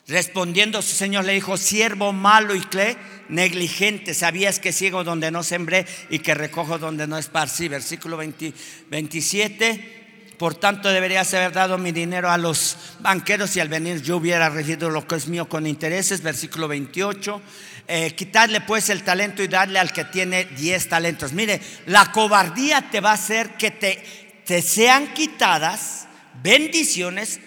[0.07, 2.97] Respondiendo su señor le dijo, siervo malo y cle,
[3.29, 7.69] negligente, sabías que ciego donde no sembré y que recojo donde no esparcí.
[7.69, 9.96] Versículo 27.
[10.37, 14.49] Por tanto, deberías haber dado mi dinero a los banqueros y al venir yo hubiera
[14.49, 16.21] regido lo que es mío con intereses.
[16.21, 17.41] Versículo 28.
[17.87, 21.33] Eh, quitarle pues el talento y darle al que tiene 10 talentos.
[21.33, 26.07] Mire, la cobardía te va a hacer que te, te sean quitadas
[26.43, 27.39] bendiciones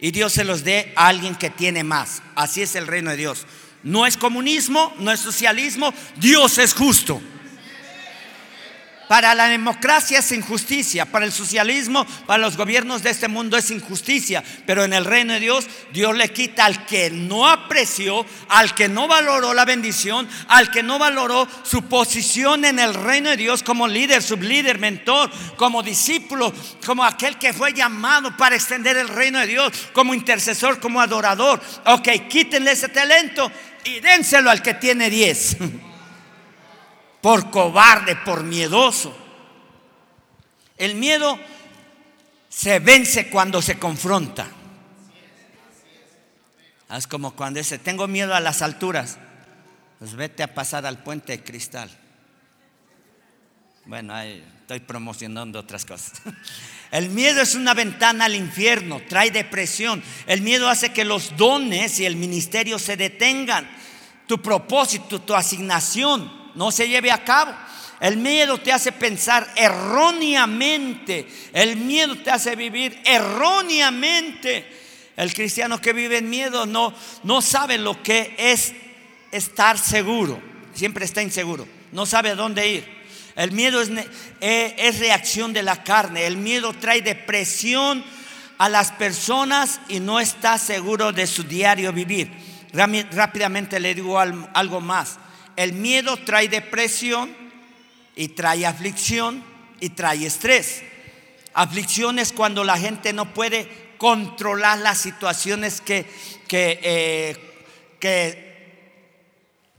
[0.00, 2.22] y Dios se los dé a alguien que tiene más.
[2.34, 3.46] Así es el reino de Dios.
[3.82, 7.20] No es comunismo, no es socialismo, Dios es justo.
[9.08, 13.70] Para la democracia es injusticia, para el socialismo, para los gobiernos de este mundo es
[13.70, 18.74] injusticia, pero en el reino de Dios, Dios le quita al que no apreció, al
[18.74, 23.38] que no valoró la bendición, al que no valoró su posición en el reino de
[23.38, 26.52] Dios como líder, sublíder, mentor, como discípulo,
[26.84, 31.60] como aquel que fue llamado para extender el reino de Dios, como intercesor, como adorador.
[31.86, 33.50] Ok, quítenle ese talento
[33.84, 35.56] y dénselo al que tiene diez.
[37.28, 39.14] por cobarde, por miedoso.
[40.78, 41.38] El miedo
[42.48, 44.48] se vence cuando se confronta.
[46.90, 49.18] Es como cuando dice, tengo miedo a las alturas.
[49.98, 51.90] Pues vete a pasar al puente de cristal.
[53.84, 56.22] Bueno, ahí estoy promocionando otras cosas.
[56.90, 60.02] El miedo es una ventana al infierno, trae depresión.
[60.26, 63.68] El miedo hace que los dones y el ministerio se detengan.
[64.26, 67.54] Tu propósito, tu asignación no se lleve a cabo.
[68.00, 71.28] El miedo te hace pensar erróneamente.
[71.52, 74.66] El miedo te hace vivir erróneamente.
[75.16, 76.92] El cristiano que vive en miedo no,
[77.22, 78.72] no sabe lo que es
[79.30, 80.42] estar seguro.
[80.74, 81.66] Siempre está inseguro.
[81.92, 82.98] No sabe a dónde ir.
[83.36, 83.90] El miedo es,
[84.40, 86.26] eh, es reacción de la carne.
[86.26, 88.04] El miedo trae depresión
[88.58, 92.32] a las personas y no está seguro de su diario vivir.
[92.72, 95.20] Rápidamente le digo algo más.
[95.58, 97.34] El miedo trae depresión
[98.14, 99.42] y trae aflicción
[99.80, 100.84] y trae estrés.
[101.52, 106.08] Aflicción es cuando la gente no puede controlar las situaciones que,
[106.46, 107.64] que, eh,
[107.98, 108.86] que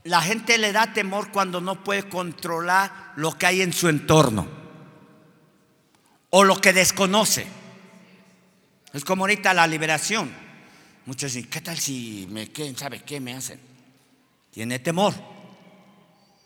[0.04, 4.46] la gente le da temor cuando no puede controlar lo que hay en su entorno
[6.28, 7.46] o lo que desconoce.
[8.92, 10.30] Es como ahorita la liberación.
[11.06, 13.58] Muchos dicen, ¿qué tal si me, quién sabe qué me hacen?
[14.50, 15.39] Tiene temor.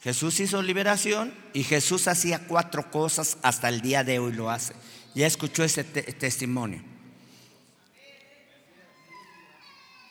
[0.04, 4.74] Jesús hizo liberación y Jesús hacía cuatro cosas hasta el día de hoy lo hace.
[5.14, 6.82] Ya escuchó ese testimonio.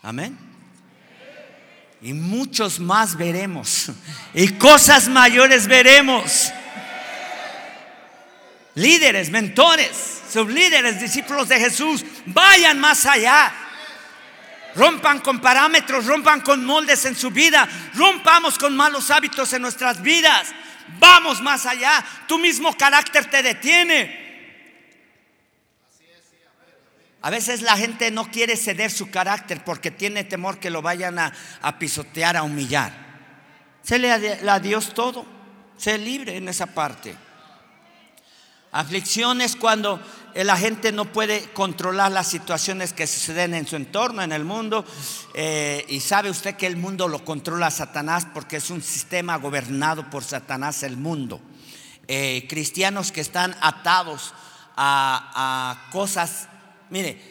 [0.01, 0.35] Amén.
[2.01, 3.91] Y muchos más veremos.
[4.33, 6.51] Y cosas mayores veremos.
[8.73, 13.62] Líderes, mentores, sublíderes, discípulos de Jesús, vayan más allá
[14.75, 20.01] rompan con parámetros, rompan con moldes en su vida, rompamos con malos hábitos en nuestras
[20.01, 20.53] vidas.
[20.99, 24.23] Vamos más allá, tu mismo carácter te detiene.
[27.21, 31.17] A veces la gente no quiere ceder su carácter porque tiene temor que lo vayan
[31.19, 31.31] a,
[31.79, 32.91] pisotear, a humillar.
[33.81, 35.25] Se le a Dios todo,
[35.77, 37.15] sé libre en esa parte.
[38.73, 40.01] Aflicciones cuando
[40.33, 44.83] la gente no puede controlar las situaciones que suceden en su entorno, en el mundo.
[45.35, 50.09] Eh, y sabe usted que el mundo lo controla Satanás porque es un sistema gobernado
[50.09, 51.39] por Satanás el mundo.
[52.07, 54.33] Eh, cristianos que están atados
[54.75, 56.49] a, cosas.
[56.89, 57.21] Mire,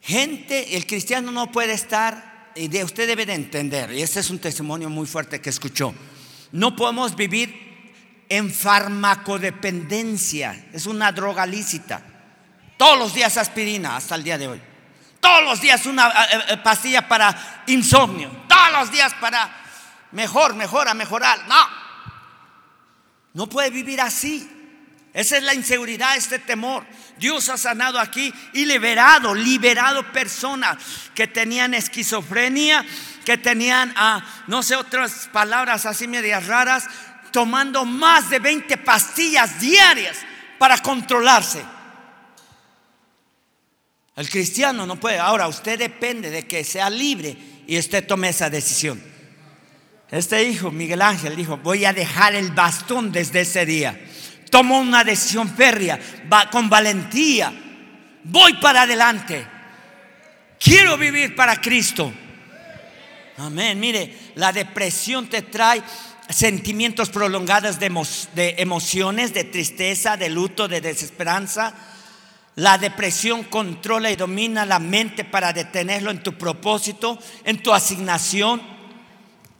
[0.00, 4.30] gente, el cristiano no puede estar, y de, usted debe de entender, y este es
[4.30, 5.92] un testimonio muy fuerte que escuchó.
[6.52, 7.67] No podemos vivir
[8.28, 10.66] en farmacodependencia.
[10.72, 12.02] Es una droga lícita.
[12.76, 14.62] Todos los días aspirina hasta el día de hoy.
[15.20, 18.30] Todos los días una eh, eh, pastilla para insomnio.
[18.48, 19.50] Todos los días para
[20.12, 21.48] mejor, mejor, a mejorar.
[21.48, 21.66] No.
[23.34, 24.54] No puede vivir así.
[25.12, 26.86] Esa es la inseguridad, este temor.
[27.18, 30.76] Dios ha sanado aquí y liberado, liberado personas
[31.14, 32.84] que tenían esquizofrenia,
[33.24, 36.86] que tenían, ah, no sé, otras palabras así medias raras,
[37.30, 40.18] tomando más de 20 pastillas diarias
[40.58, 41.62] para controlarse.
[44.16, 45.18] El cristiano no puede.
[45.18, 49.00] Ahora, usted depende de que sea libre y usted tome esa decisión.
[50.10, 53.98] Este hijo, Miguel Ángel, dijo, voy a dejar el bastón desde ese día.
[54.50, 56.00] Tomó una decisión férrea,
[56.32, 57.52] va con valentía.
[58.24, 59.46] Voy para adelante.
[60.58, 62.12] Quiero vivir para Cristo.
[63.36, 63.78] Amén.
[63.78, 65.82] Mire, la depresión te trae
[66.28, 71.74] sentimientos prolongados de, emociones, de tristeza, de luto, de desesperanza.
[72.56, 78.78] La depresión controla y domina la mente para detenerlo en tu propósito, en tu asignación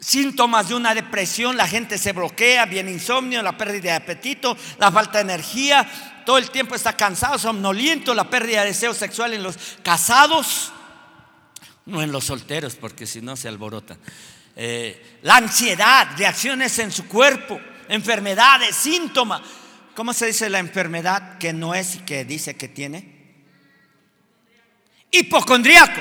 [0.01, 4.93] síntomas de una depresión, la gente se bloquea, viene insomnio, la pérdida de apetito, la
[4.93, 5.89] falta de energía,
[6.25, 10.73] todo el tiempo está cansado, somnoliento, la pérdida de deseo sexual en los casados,
[11.87, 13.97] no en los solteros, porque si no se alborota.
[14.61, 19.41] Eh, la ansiedad, reacciones en su cuerpo, enfermedades, síntomas.
[19.95, 23.37] ¿Cómo se dice la enfermedad que no es y que dice que tiene?
[25.13, 26.01] Hipocondríaco.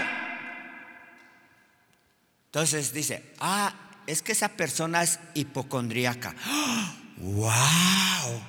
[2.48, 3.72] Entonces dice, ah,
[4.08, 6.34] es que esa persona es hipocondríaca.
[7.18, 8.42] ¡Wow!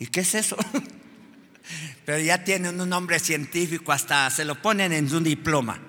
[0.00, 0.58] ¿Y qué es eso?
[2.04, 5.80] Pero ya tienen un nombre científico, hasta se lo ponen en su diploma.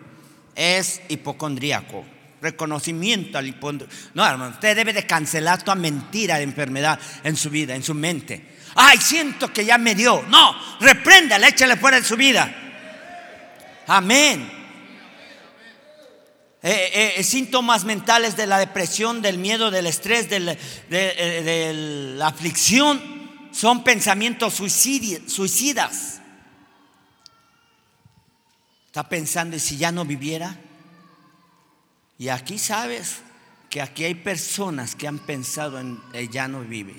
[0.55, 2.12] Es hipocondríaco.
[2.43, 3.55] Reconocimiento al.
[4.13, 7.93] No, hermano, usted debe de cancelar toda mentira de enfermedad en su vida, en su
[7.93, 8.57] mente.
[8.75, 10.21] Ay, siento que ya me dio.
[10.27, 12.53] No, repréndale, échale fuera de su vida.
[13.87, 14.51] Amén.
[16.61, 20.57] Eh, eh, síntomas mentales de la depresión, del miedo, del estrés, de,
[20.91, 23.01] eh, la aflicción,
[23.53, 26.19] son pensamientos suicidas.
[28.87, 30.57] Está pensando, ¿y si ya no viviera?
[32.18, 33.22] Y aquí sabes
[33.70, 35.99] que aquí hay personas que han pensado en
[36.32, 36.95] ya no vive,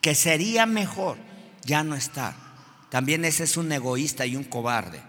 [0.00, 1.18] que sería mejor
[1.62, 2.34] ya no estar.
[2.90, 5.02] También ese es un egoísta y un cobarde.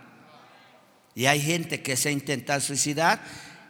[1.16, 3.20] Y hay gente que se ha intentado suicidar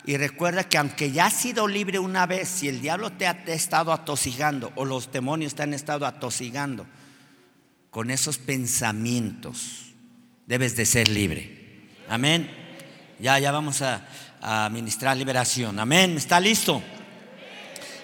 [0.06, 3.32] y recuerda que aunque ya has sido libre una vez, si el diablo te ha,
[3.48, 6.88] estado atosigando o los demonios te han estado atosigando,
[7.90, 9.94] con esos pensamientos
[10.46, 11.90] debes de ser libre.
[12.10, 12.50] Amén.
[13.20, 14.08] Ya, ya vamos a,
[14.42, 15.80] a ministrar liberación.
[15.80, 16.18] Amén.
[16.18, 16.82] ¿Está listo?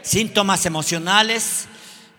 [0.01, 1.67] Síntomas emocionales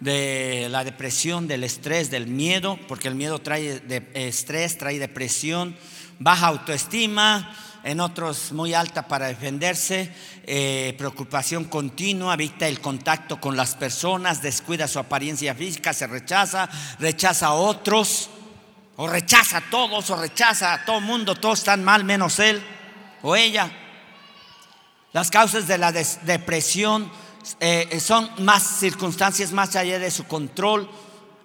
[0.00, 3.82] de la depresión, del estrés, del miedo, porque el miedo trae
[4.14, 5.76] estrés, trae depresión,
[6.18, 7.54] baja autoestima,
[7.84, 10.10] en otros muy alta para defenderse,
[10.44, 16.68] eh, preocupación continua, evita el contacto con las personas, descuida su apariencia física, se rechaza,
[16.98, 18.30] rechaza a otros,
[18.96, 22.62] o rechaza a todos, o rechaza a todo mundo, todos están mal menos él
[23.22, 23.70] o ella.
[25.14, 27.10] Las causas de la depresión
[27.60, 30.90] eh, son más circunstancias más allá de su control.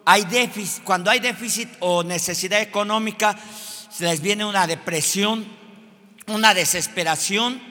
[0.05, 3.37] Hay déficit, cuando hay déficit o necesidad económica,
[3.99, 5.45] les viene una depresión
[6.29, 7.61] una desesperación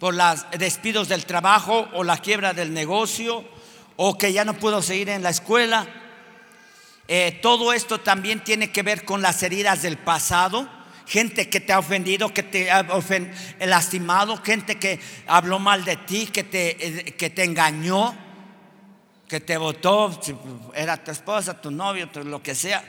[0.00, 3.44] por los despidos del trabajo o la quiebra del negocio
[3.96, 5.86] o que ya no puedo seguir en la escuela.
[7.06, 10.68] Eh, todo esto también tiene que ver con las heridas del pasado.
[11.10, 12.86] Gente que te ha ofendido, que te ha
[13.58, 18.14] lastimado, gente que habló mal de ti, que te, eh, que te engañó,
[19.26, 20.20] que te votó,
[20.72, 22.84] era tu esposa, tu novio, lo que sea.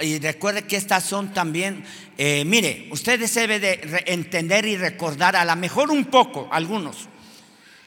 [0.00, 1.84] Y recuerde que estas son también,
[2.18, 7.08] eh, mire, ustedes deben de entender y recordar a lo mejor un poco, algunos,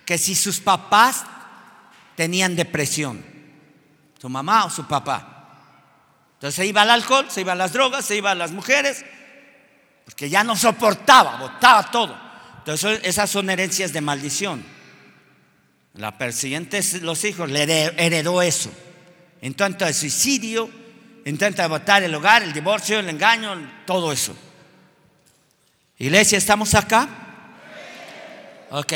[0.05, 1.25] que si sus papás
[2.15, 3.25] tenían depresión,
[4.21, 5.35] su mamá o su papá,
[6.35, 9.03] entonces se iba al alcohol, se iba a las drogas, se iba a las mujeres,
[10.09, 12.19] porque ya no soportaba, botaba todo.
[12.57, 14.65] Entonces esas son herencias de maldición.
[15.93, 17.61] La persiguiente, los hijos, le
[17.95, 18.71] heredó eso.
[19.39, 20.67] Entonces el suicidio
[21.25, 23.55] intenta votar el hogar, el divorcio, el engaño,
[23.85, 24.35] todo eso.
[25.99, 27.07] Iglesia, ¿estamos acá?
[28.71, 28.93] Ok.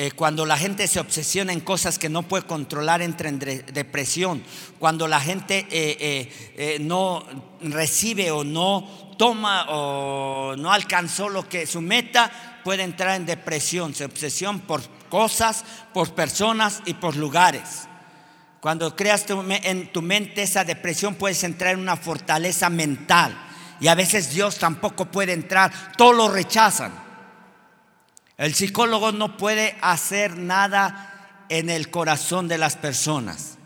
[0.00, 4.44] Eh, cuando la gente se obsesiona en cosas que no puede controlar, entra en depresión.
[4.78, 7.24] Cuando la gente eh, eh, no
[7.62, 13.92] recibe o no toma o no alcanzó lo que su meta, puede entrar en depresión.
[13.92, 17.88] Se obsesiona por cosas, por personas y por lugares.
[18.60, 23.36] Cuando creas en tu mente esa depresión, puedes entrar en una fortaleza mental.
[23.80, 25.72] Y a veces Dios tampoco puede entrar.
[25.96, 27.07] Todos lo rechazan.
[28.38, 33.58] El psicólogo no puede hacer nada en el corazón de las personas.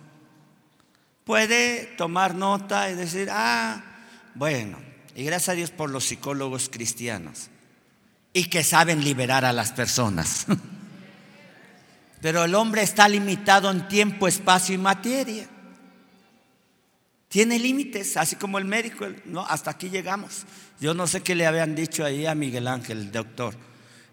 [1.24, 3.84] Puede tomar nota y decir, ah,
[4.34, 4.78] bueno,
[5.14, 7.50] y gracias a Dios por los psicólogos cristianos
[8.32, 10.46] y que saben liberar a las personas.
[12.22, 15.46] Pero el hombre está limitado en tiempo, espacio y materia.
[17.28, 20.44] Tiene límites, así como el médico, no, hasta aquí llegamos.
[20.80, 23.54] Yo no sé qué le habían dicho ahí a Miguel Ángel, el doctor,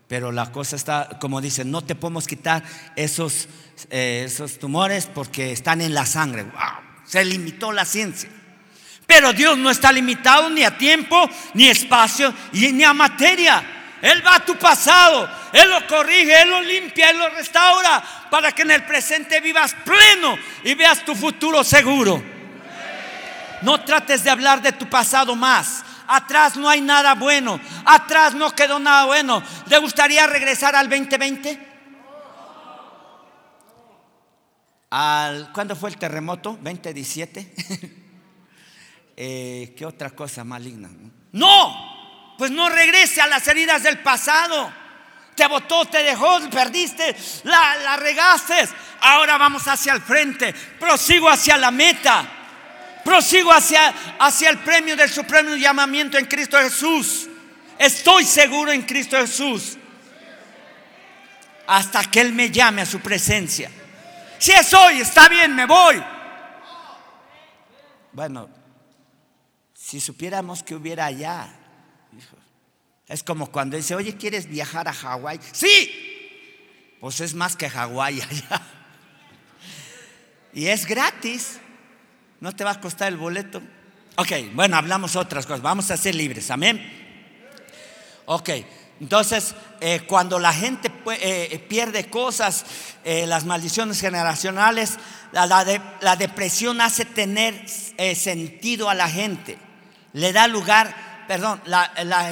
[0.10, 2.64] Pero la cosa está, como dicen, no te podemos quitar
[2.96, 3.48] esos,
[3.92, 6.46] eh, esos tumores porque están en la sangre.
[6.46, 7.06] ¡Wow!
[7.06, 8.28] Se limitó la ciencia.
[9.06, 13.64] Pero Dios no está limitado ni a tiempo, ni espacio, ni a materia.
[14.02, 18.52] Él va a tu pasado, Él lo corrige, Él lo limpia, Él lo restaura para
[18.52, 22.24] que en el presente vivas pleno y veas tu futuro seguro.
[23.62, 25.84] No trates de hablar de tu pasado más.
[26.12, 27.60] Atrás no hay nada bueno.
[27.86, 29.44] Atrás no quedó nada bueno.
[29.68, 31.68] ¿Le gustaría regresar al 2020?
[34.90, 36.58] Al, ¿Cuándo fue el terremoto?
[36.62, 38.00] ¿2017?
[39.22, 40.90] Eh, ¿Qué otra cosa maligna?
[41.34, 44.72] No, pues no regrese a las heridas del pasado.
[45.36, 48.70] Te votó, te dejó, perdiste, la, la regaste.
[49.02, 50.54] Ahora vamos hacia el frente.
[50.54, 52.39] Prosigo hacia la meta.
[53.04, 53.90] Prosigo hacia,
[54.20, 57.28] hacia el premio del supremo llamamiento en Cristo Jesús.
[57.78, 59.78] Estoy seguro en Cristo Jesús.
[61.68, 63.72] Hasta que Él me llame a su presencia.
[64.38, 66.04] Si es hoy, está bien, me voy.
[68.12, 68.50] Bueno,
[69.74, 71.56] si supiéramos que hubiera allá.
[73.08, 75.40] Es como cuando dice, oye, ¿quieres viajar a Hawái?
[75.52, 76.98] Sí.
[77.00, 78.62] Pues es más que Hawái allá.
[80.52, 81.60] Y es gratis.
[82.42, 83.62] No te va a costar el boleto.
[84.16, 85.62] Ok, bueno, hablamos otras cosas.
[85.62, 86.50] Vamos a ser libres.
[86.52, 87.00] Amén.
[88.26, 88.50] Ok,
[89.00, 92.66] entonces eh, cuando la gente eh, pierde cosas,
[93.04, 94.98] eh, las maldiciones generacionales,
[95.32, 97.68] la, depresión hace tener
[98.16, 99.58] sentido a la gente.
[100.14, 101.88] Le da lugar, perdón, la,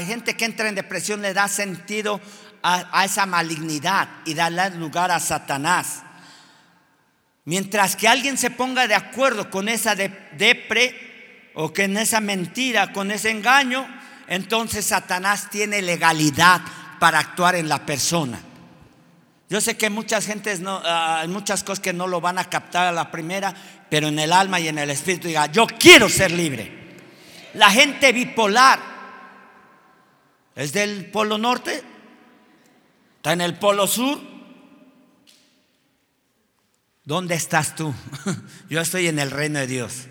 [0.05, 2.20] gente que entra en depresión le da sentido
[2.64, 6.03] a, esa malignidad y da lugar a Satanás.
[7.48, 13.10] Mientras que alguien se ponga de acuerdo con esa depre o con esa mentira, con
[13.10, 13.88] ese engaño,
[14.28, 16.60] entonces Satanás tiene legalidad
[17.00, 18.41] para actuar en la persona.
[19.50, 22.50] Yo sé que muchas gentes no, ah, hay muchas cosas que no lo van a
[22.50, 23.54] captar a la primera,
[23.89, 26.98] pero en el alma y en el espíritu diga, yo quiero ser libre.
[27.54, 28.78] La gente bipolar
[30.54, 31.82] es del polo norte,
[33.16, 34.20] está en el polo sur,
[37.08, 37.95] ¿Dónde estás tú?
[38.70, 40.08] Yo estoy en el reino de Dios.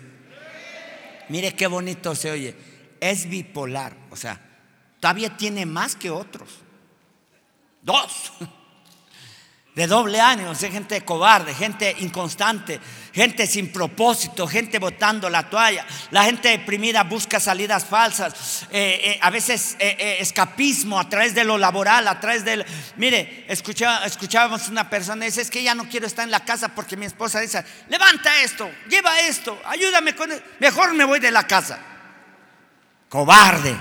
[1.29, 2.55] Mire qué bonito se oye.
[2.99, 4.41] Es bipolar, o sea,
[4.99, 6.49] todavía tiene más que otros.
[7.83, 8.33] Dos
[9.77, 12.79] de doble ánimo, gente cobarde, gente inconstante,
[13.13, 15.85] gente sin propósito, gente botando la toalla.
[16.09, 21.43] La gente deprimida busca salidas falsas, eh, eh, a veces eh, escapismo a través de
[21.43, 22.65] lo laboral, a través del...
[22.95, 26.97] Mire, escuchábamos una persona dice, es que ya no quiero estar en la casa porque
[26.97, 30.31] mi esposa dice, levanta esto, lleva esto, ayúdame con...
[30.31, 30.43] Esto.
[30.57, 31.77] Mejor me voy de la casa.
[33.09, 33.77] Cobarde.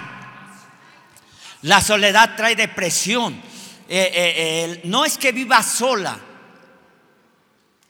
[1.63, 3.56] La soledad trae depresión
[3.89, 6.19] eh, eh, no es que viva sola.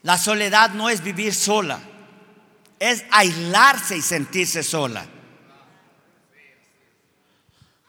[0.03, 1.81] La soledad no es vivir sola,
[2.79, 5.05] es aislarse y sentirse sola.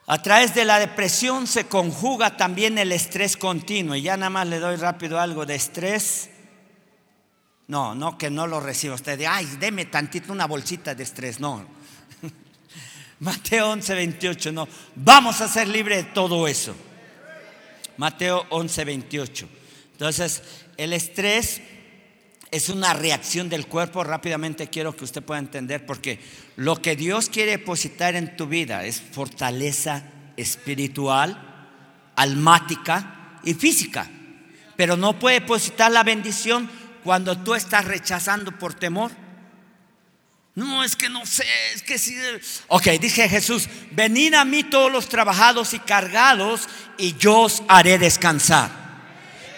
[0.09, 3.93] A través de la depresión se conjuga también el estrés continuo.
[3.93, 6.29] Y ya nada más le doy rápido algo de estrés.
[7.67, 9.21] No, no que no lo reciba usted.
[9.29, 11.41] Ay, deme tantito una bolsita de estrés.
[11.41, 11.65] No.
[13.19, 14.51] Mateo 11, 28.
[14.53, 14.67] No.
[14.95, 16.73] Vamos a ser libres de todo eso.
[17.97, 19.49] Mateo 11, 28.
[19.93, 20.43] Entonces,
[20.77, 21.61] el estrés
[22.51, 24.03] es una reacción del cuerpo.
[24.03, 26.19] Rápidamente quiero que usted pueda entender porque
[26.55, 30.03] lo que Dios quiere depositar en tu vida es fortaleza
[30.37, 31.71] espiritual,
[32.15, 34.09] almática y física.
[34.75, 36.69] Pero no puede depositar la bendición
[37.03, 39.11] cuando tú estás rechazando por temor.
[40.57, 41.45] No, es que no sé,
[41.75, 42.17] es que sí.
[42.65, 47.99] Ok, dice Jesús, venid a mí todos los trabajados y cargados y yo os haré
[47.99, 48.71] descansar.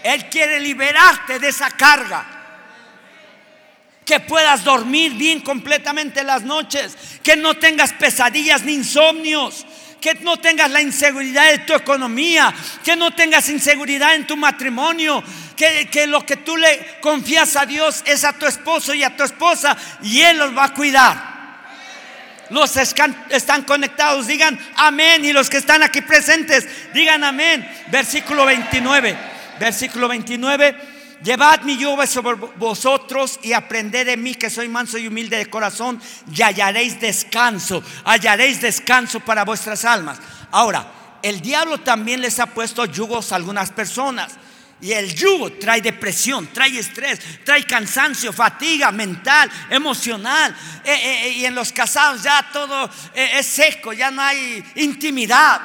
[0.04, 2.26] Él quiere liberarte de esa carga.
[4.04, 6.98] Que puedas dormir bien completamente las noches.
[7.24, 9.66] Que no tengas pesadillas ni insomnios
[10.00, 15.22] que no tengas la inseguridad de tu economía, que no tengas inseguridad en tu matrimonio,
[15.60, 19.24] que, lo que tú le confías a Dios es a tu esposo y a tu
[19.24, 21.30] esposa y Él los va a cuidar.
[22.50, 25.24] Los están conectados, digan amén.
[25.24, 27.70] Y los que están aquí presentes, digan amén.
[27.92, 29.16] Versículo 29.
[29.60, 30.76] Versículo 29.
[31.22, 35.48] Llevad mi yugo sobre vosotros y aprended de mí que soy manso y humilde de
[35.48, 36.02] corazón
[36.34, 40.18] y hallaréis descanso, hallaréis descanso para vuestras almas.
[40.50, 40.88] Ahora,
[41.22, 44.32] el diablo también les ha puesto yugos a algunas personas.
[44.82, 50.56] Y el yugo trae depresión, trae estrés, trae cansancio, fatiga mental, emocional.
[50.86, 55.62] Eh, eh, eh, y en los casados ya todo es seco, ya no hay intimidad.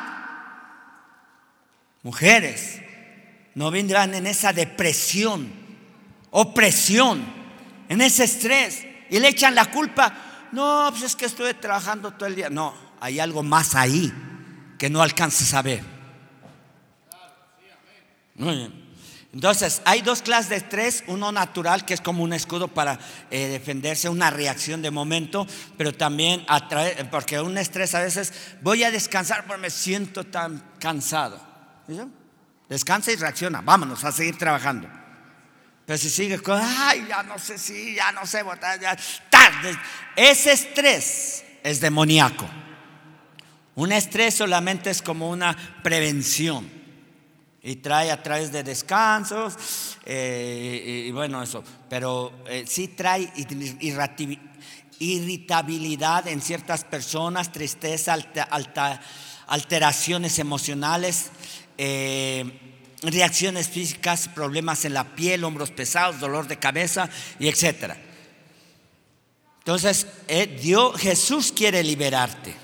[2.03, 2.81] mujeres,
[3.55, 5.51] no vendrán en esa depresión,
[6.31, 7.25] opresión,
[7.89, 10.13] en ese estrés y le echan la culpa.
[10.51, 12.51] No, pues es que estuve trabajando todo el día.
[12.51, 14.13] No, hay algo más ahí
[14.77, 15.83] que no alcances a ver.
[18.35, 18.84] Muy bien.
[19.35, 23.01] Entonces, hay dos clases de estrés, uno natural, que es como un escudo para
[23.33, 25.45] eh, defenderse, una reacción de momento,
[25.77, 28.33] pero también atrae, porque un estrés a veces,
[28.63, 31.41] voy a descansar porque me siento tan cansado.
[32.69, 34.89] Descansa y reacciona, vámonos a seguir trabajando.
[35.85, 38.45] Pero si sigue con, ay, ya no sé si, ya no sé
[38.81, 38.97] ya,
[39.31, 39.77] tarde.
[40.15, 42.49] Ese estrés es demoníaco.
[43.75, 46.84] Un estrés solamente es como una prevención
[47.67, 49.55] y trae a través de descansos
[50.05, 53.33] eh, y, bueno eso, pero eh, sí trae
[54.99, 58.19] irritabilidad en ciertas personas, tristeza,
[59.47, 61.31] alteraciones emocionales,
[61.79, 62.61] eh,
[63.01, 67.09] reacciones físicas, problemas en la piel, hombros pesados, dolor de cabeza
[67.39, 67.97] y etcétera.
[69.61, 70.07] Entonces,
[70.61, 72.55] Dios, Jesús quiere liberarte.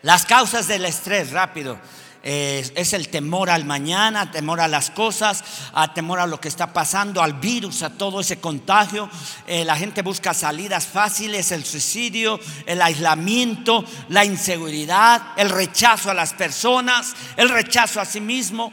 [0.00, 1.78] Las causas del estrés, rápido.
[2.22, 5.42] Es el temor al mañana, temor a las cosas,
[5.72, 9.10] a temor a lo que está pasando, al virus, a todo ese contagio.
[9.46, 16.14] Eh, la gente busca salidas fáciles, el suicidio, el aislamiento, la inseguridad, el rechazo a
[16.14, 18.72] las personas, el rechazo a sí mismo.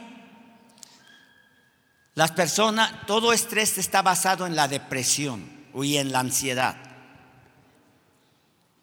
[2.14, 6.76] Las personas, todo estrés está basado en la depresión y en la ansiedad.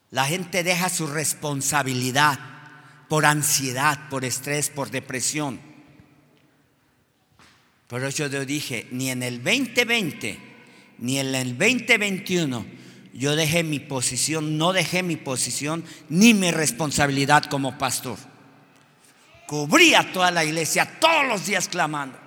[0.10, 2.57] La gente deja su responsabilidad
[3.08, 5.60] por ansiedad, por estrés, por depresión.
[7.88, 10.40] Por eso yo dije, ni en el 2020,
[11.00, 12.66] ni en el 2021,
[13.14, 18.18] yo dejé mi posición, no dejé mi posición, ni mi responsabilidad como pastor.
[19.48, 22.18] Cubría toda la iglesia todos los días clamando.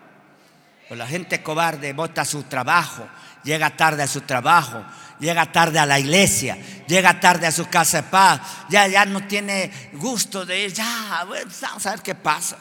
[0.89, 3.07] Pero la gente cobarde bota su trabajo,
[3.45, 4.83] llega tarde a su trabajo,
[5.21, 6.59] llega tarde a la iglesia,
[6.91, 11.25] llega tarde a su casa de paz, ya, ya no tiene gusto de ir, ya,
[11.25, 12.59] vamos a ver qué pasa.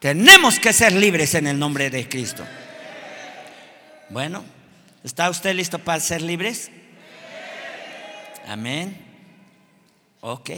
[0.00, 2.44] Tenemos que ser libres en el nombre de Cristo.
[4.10, 4.44] Bueno,
[5.02, 6.70] ¿está usted listo para ser libres?
[8.46, 9.04] Amén.
[10.20, 10.50] Ok.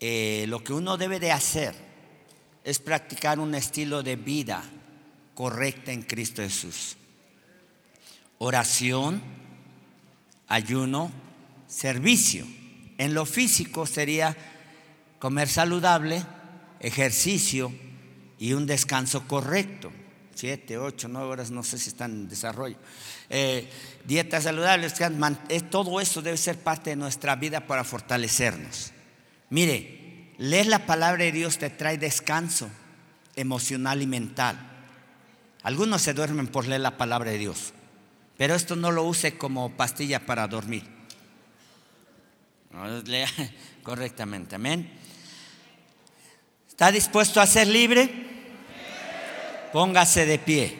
[0.00, 1.74] Eh, lo que uno debe de hacer
[2.64, 4.62] es practicar un estilo de vida
[5.34, 6.96] correcta en Cristo Jesús.
[8.38, 9.22] Oración,
[10.48, 11.12] ayuno,
[11.70, 12.46] servicio.
[12.98, 14.36] En lo físico sería
[15.18, 16.22] comer saludable,
[16.80, 17.72] ejercicio
[18.38, 19.92] y un descanso correcto.
[20.34, 22.76] Siete, ocho, nueve horas, no sé si están en desarrollo.
[23.28, 23.70] Eh,
[24.04, 24.88] dieta saludable,
[25.70, 28.92] todo eso debe ser parte de nuestra vida para fortalecernos.
[29.50, 32.70] Mire, leer la palabra de Dios te trae descanso
[33.36, 34.58] emocional y mental.
[35.62, 37.74] Algunos se duermen por leer la palabra de Dios.
[38.38, 40.99] Pero esto no lo use como pastilla para dormir.
[43.04, 43.28] Lea
[43.82, 44.90] correctamente, amén.
[46.68, 48.08] ¿Está dispuesto a ser libre?
[49.72, 50.78] Póngase de pie.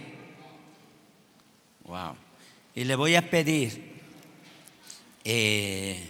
[1.85, 2.17] Wow.
[2.75, 4.01] Y le voy a pedir
[5.25, 6.09] eh,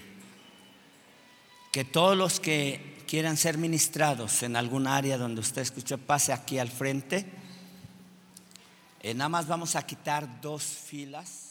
[1.73, 6.59] que todos los que quieran ser ministrados en algún área donde usted escuchó, pase aquí
[6.59, 7.27] al frente.
[9.01, 11.50] Eh, nada más vamos a quitar dos filas.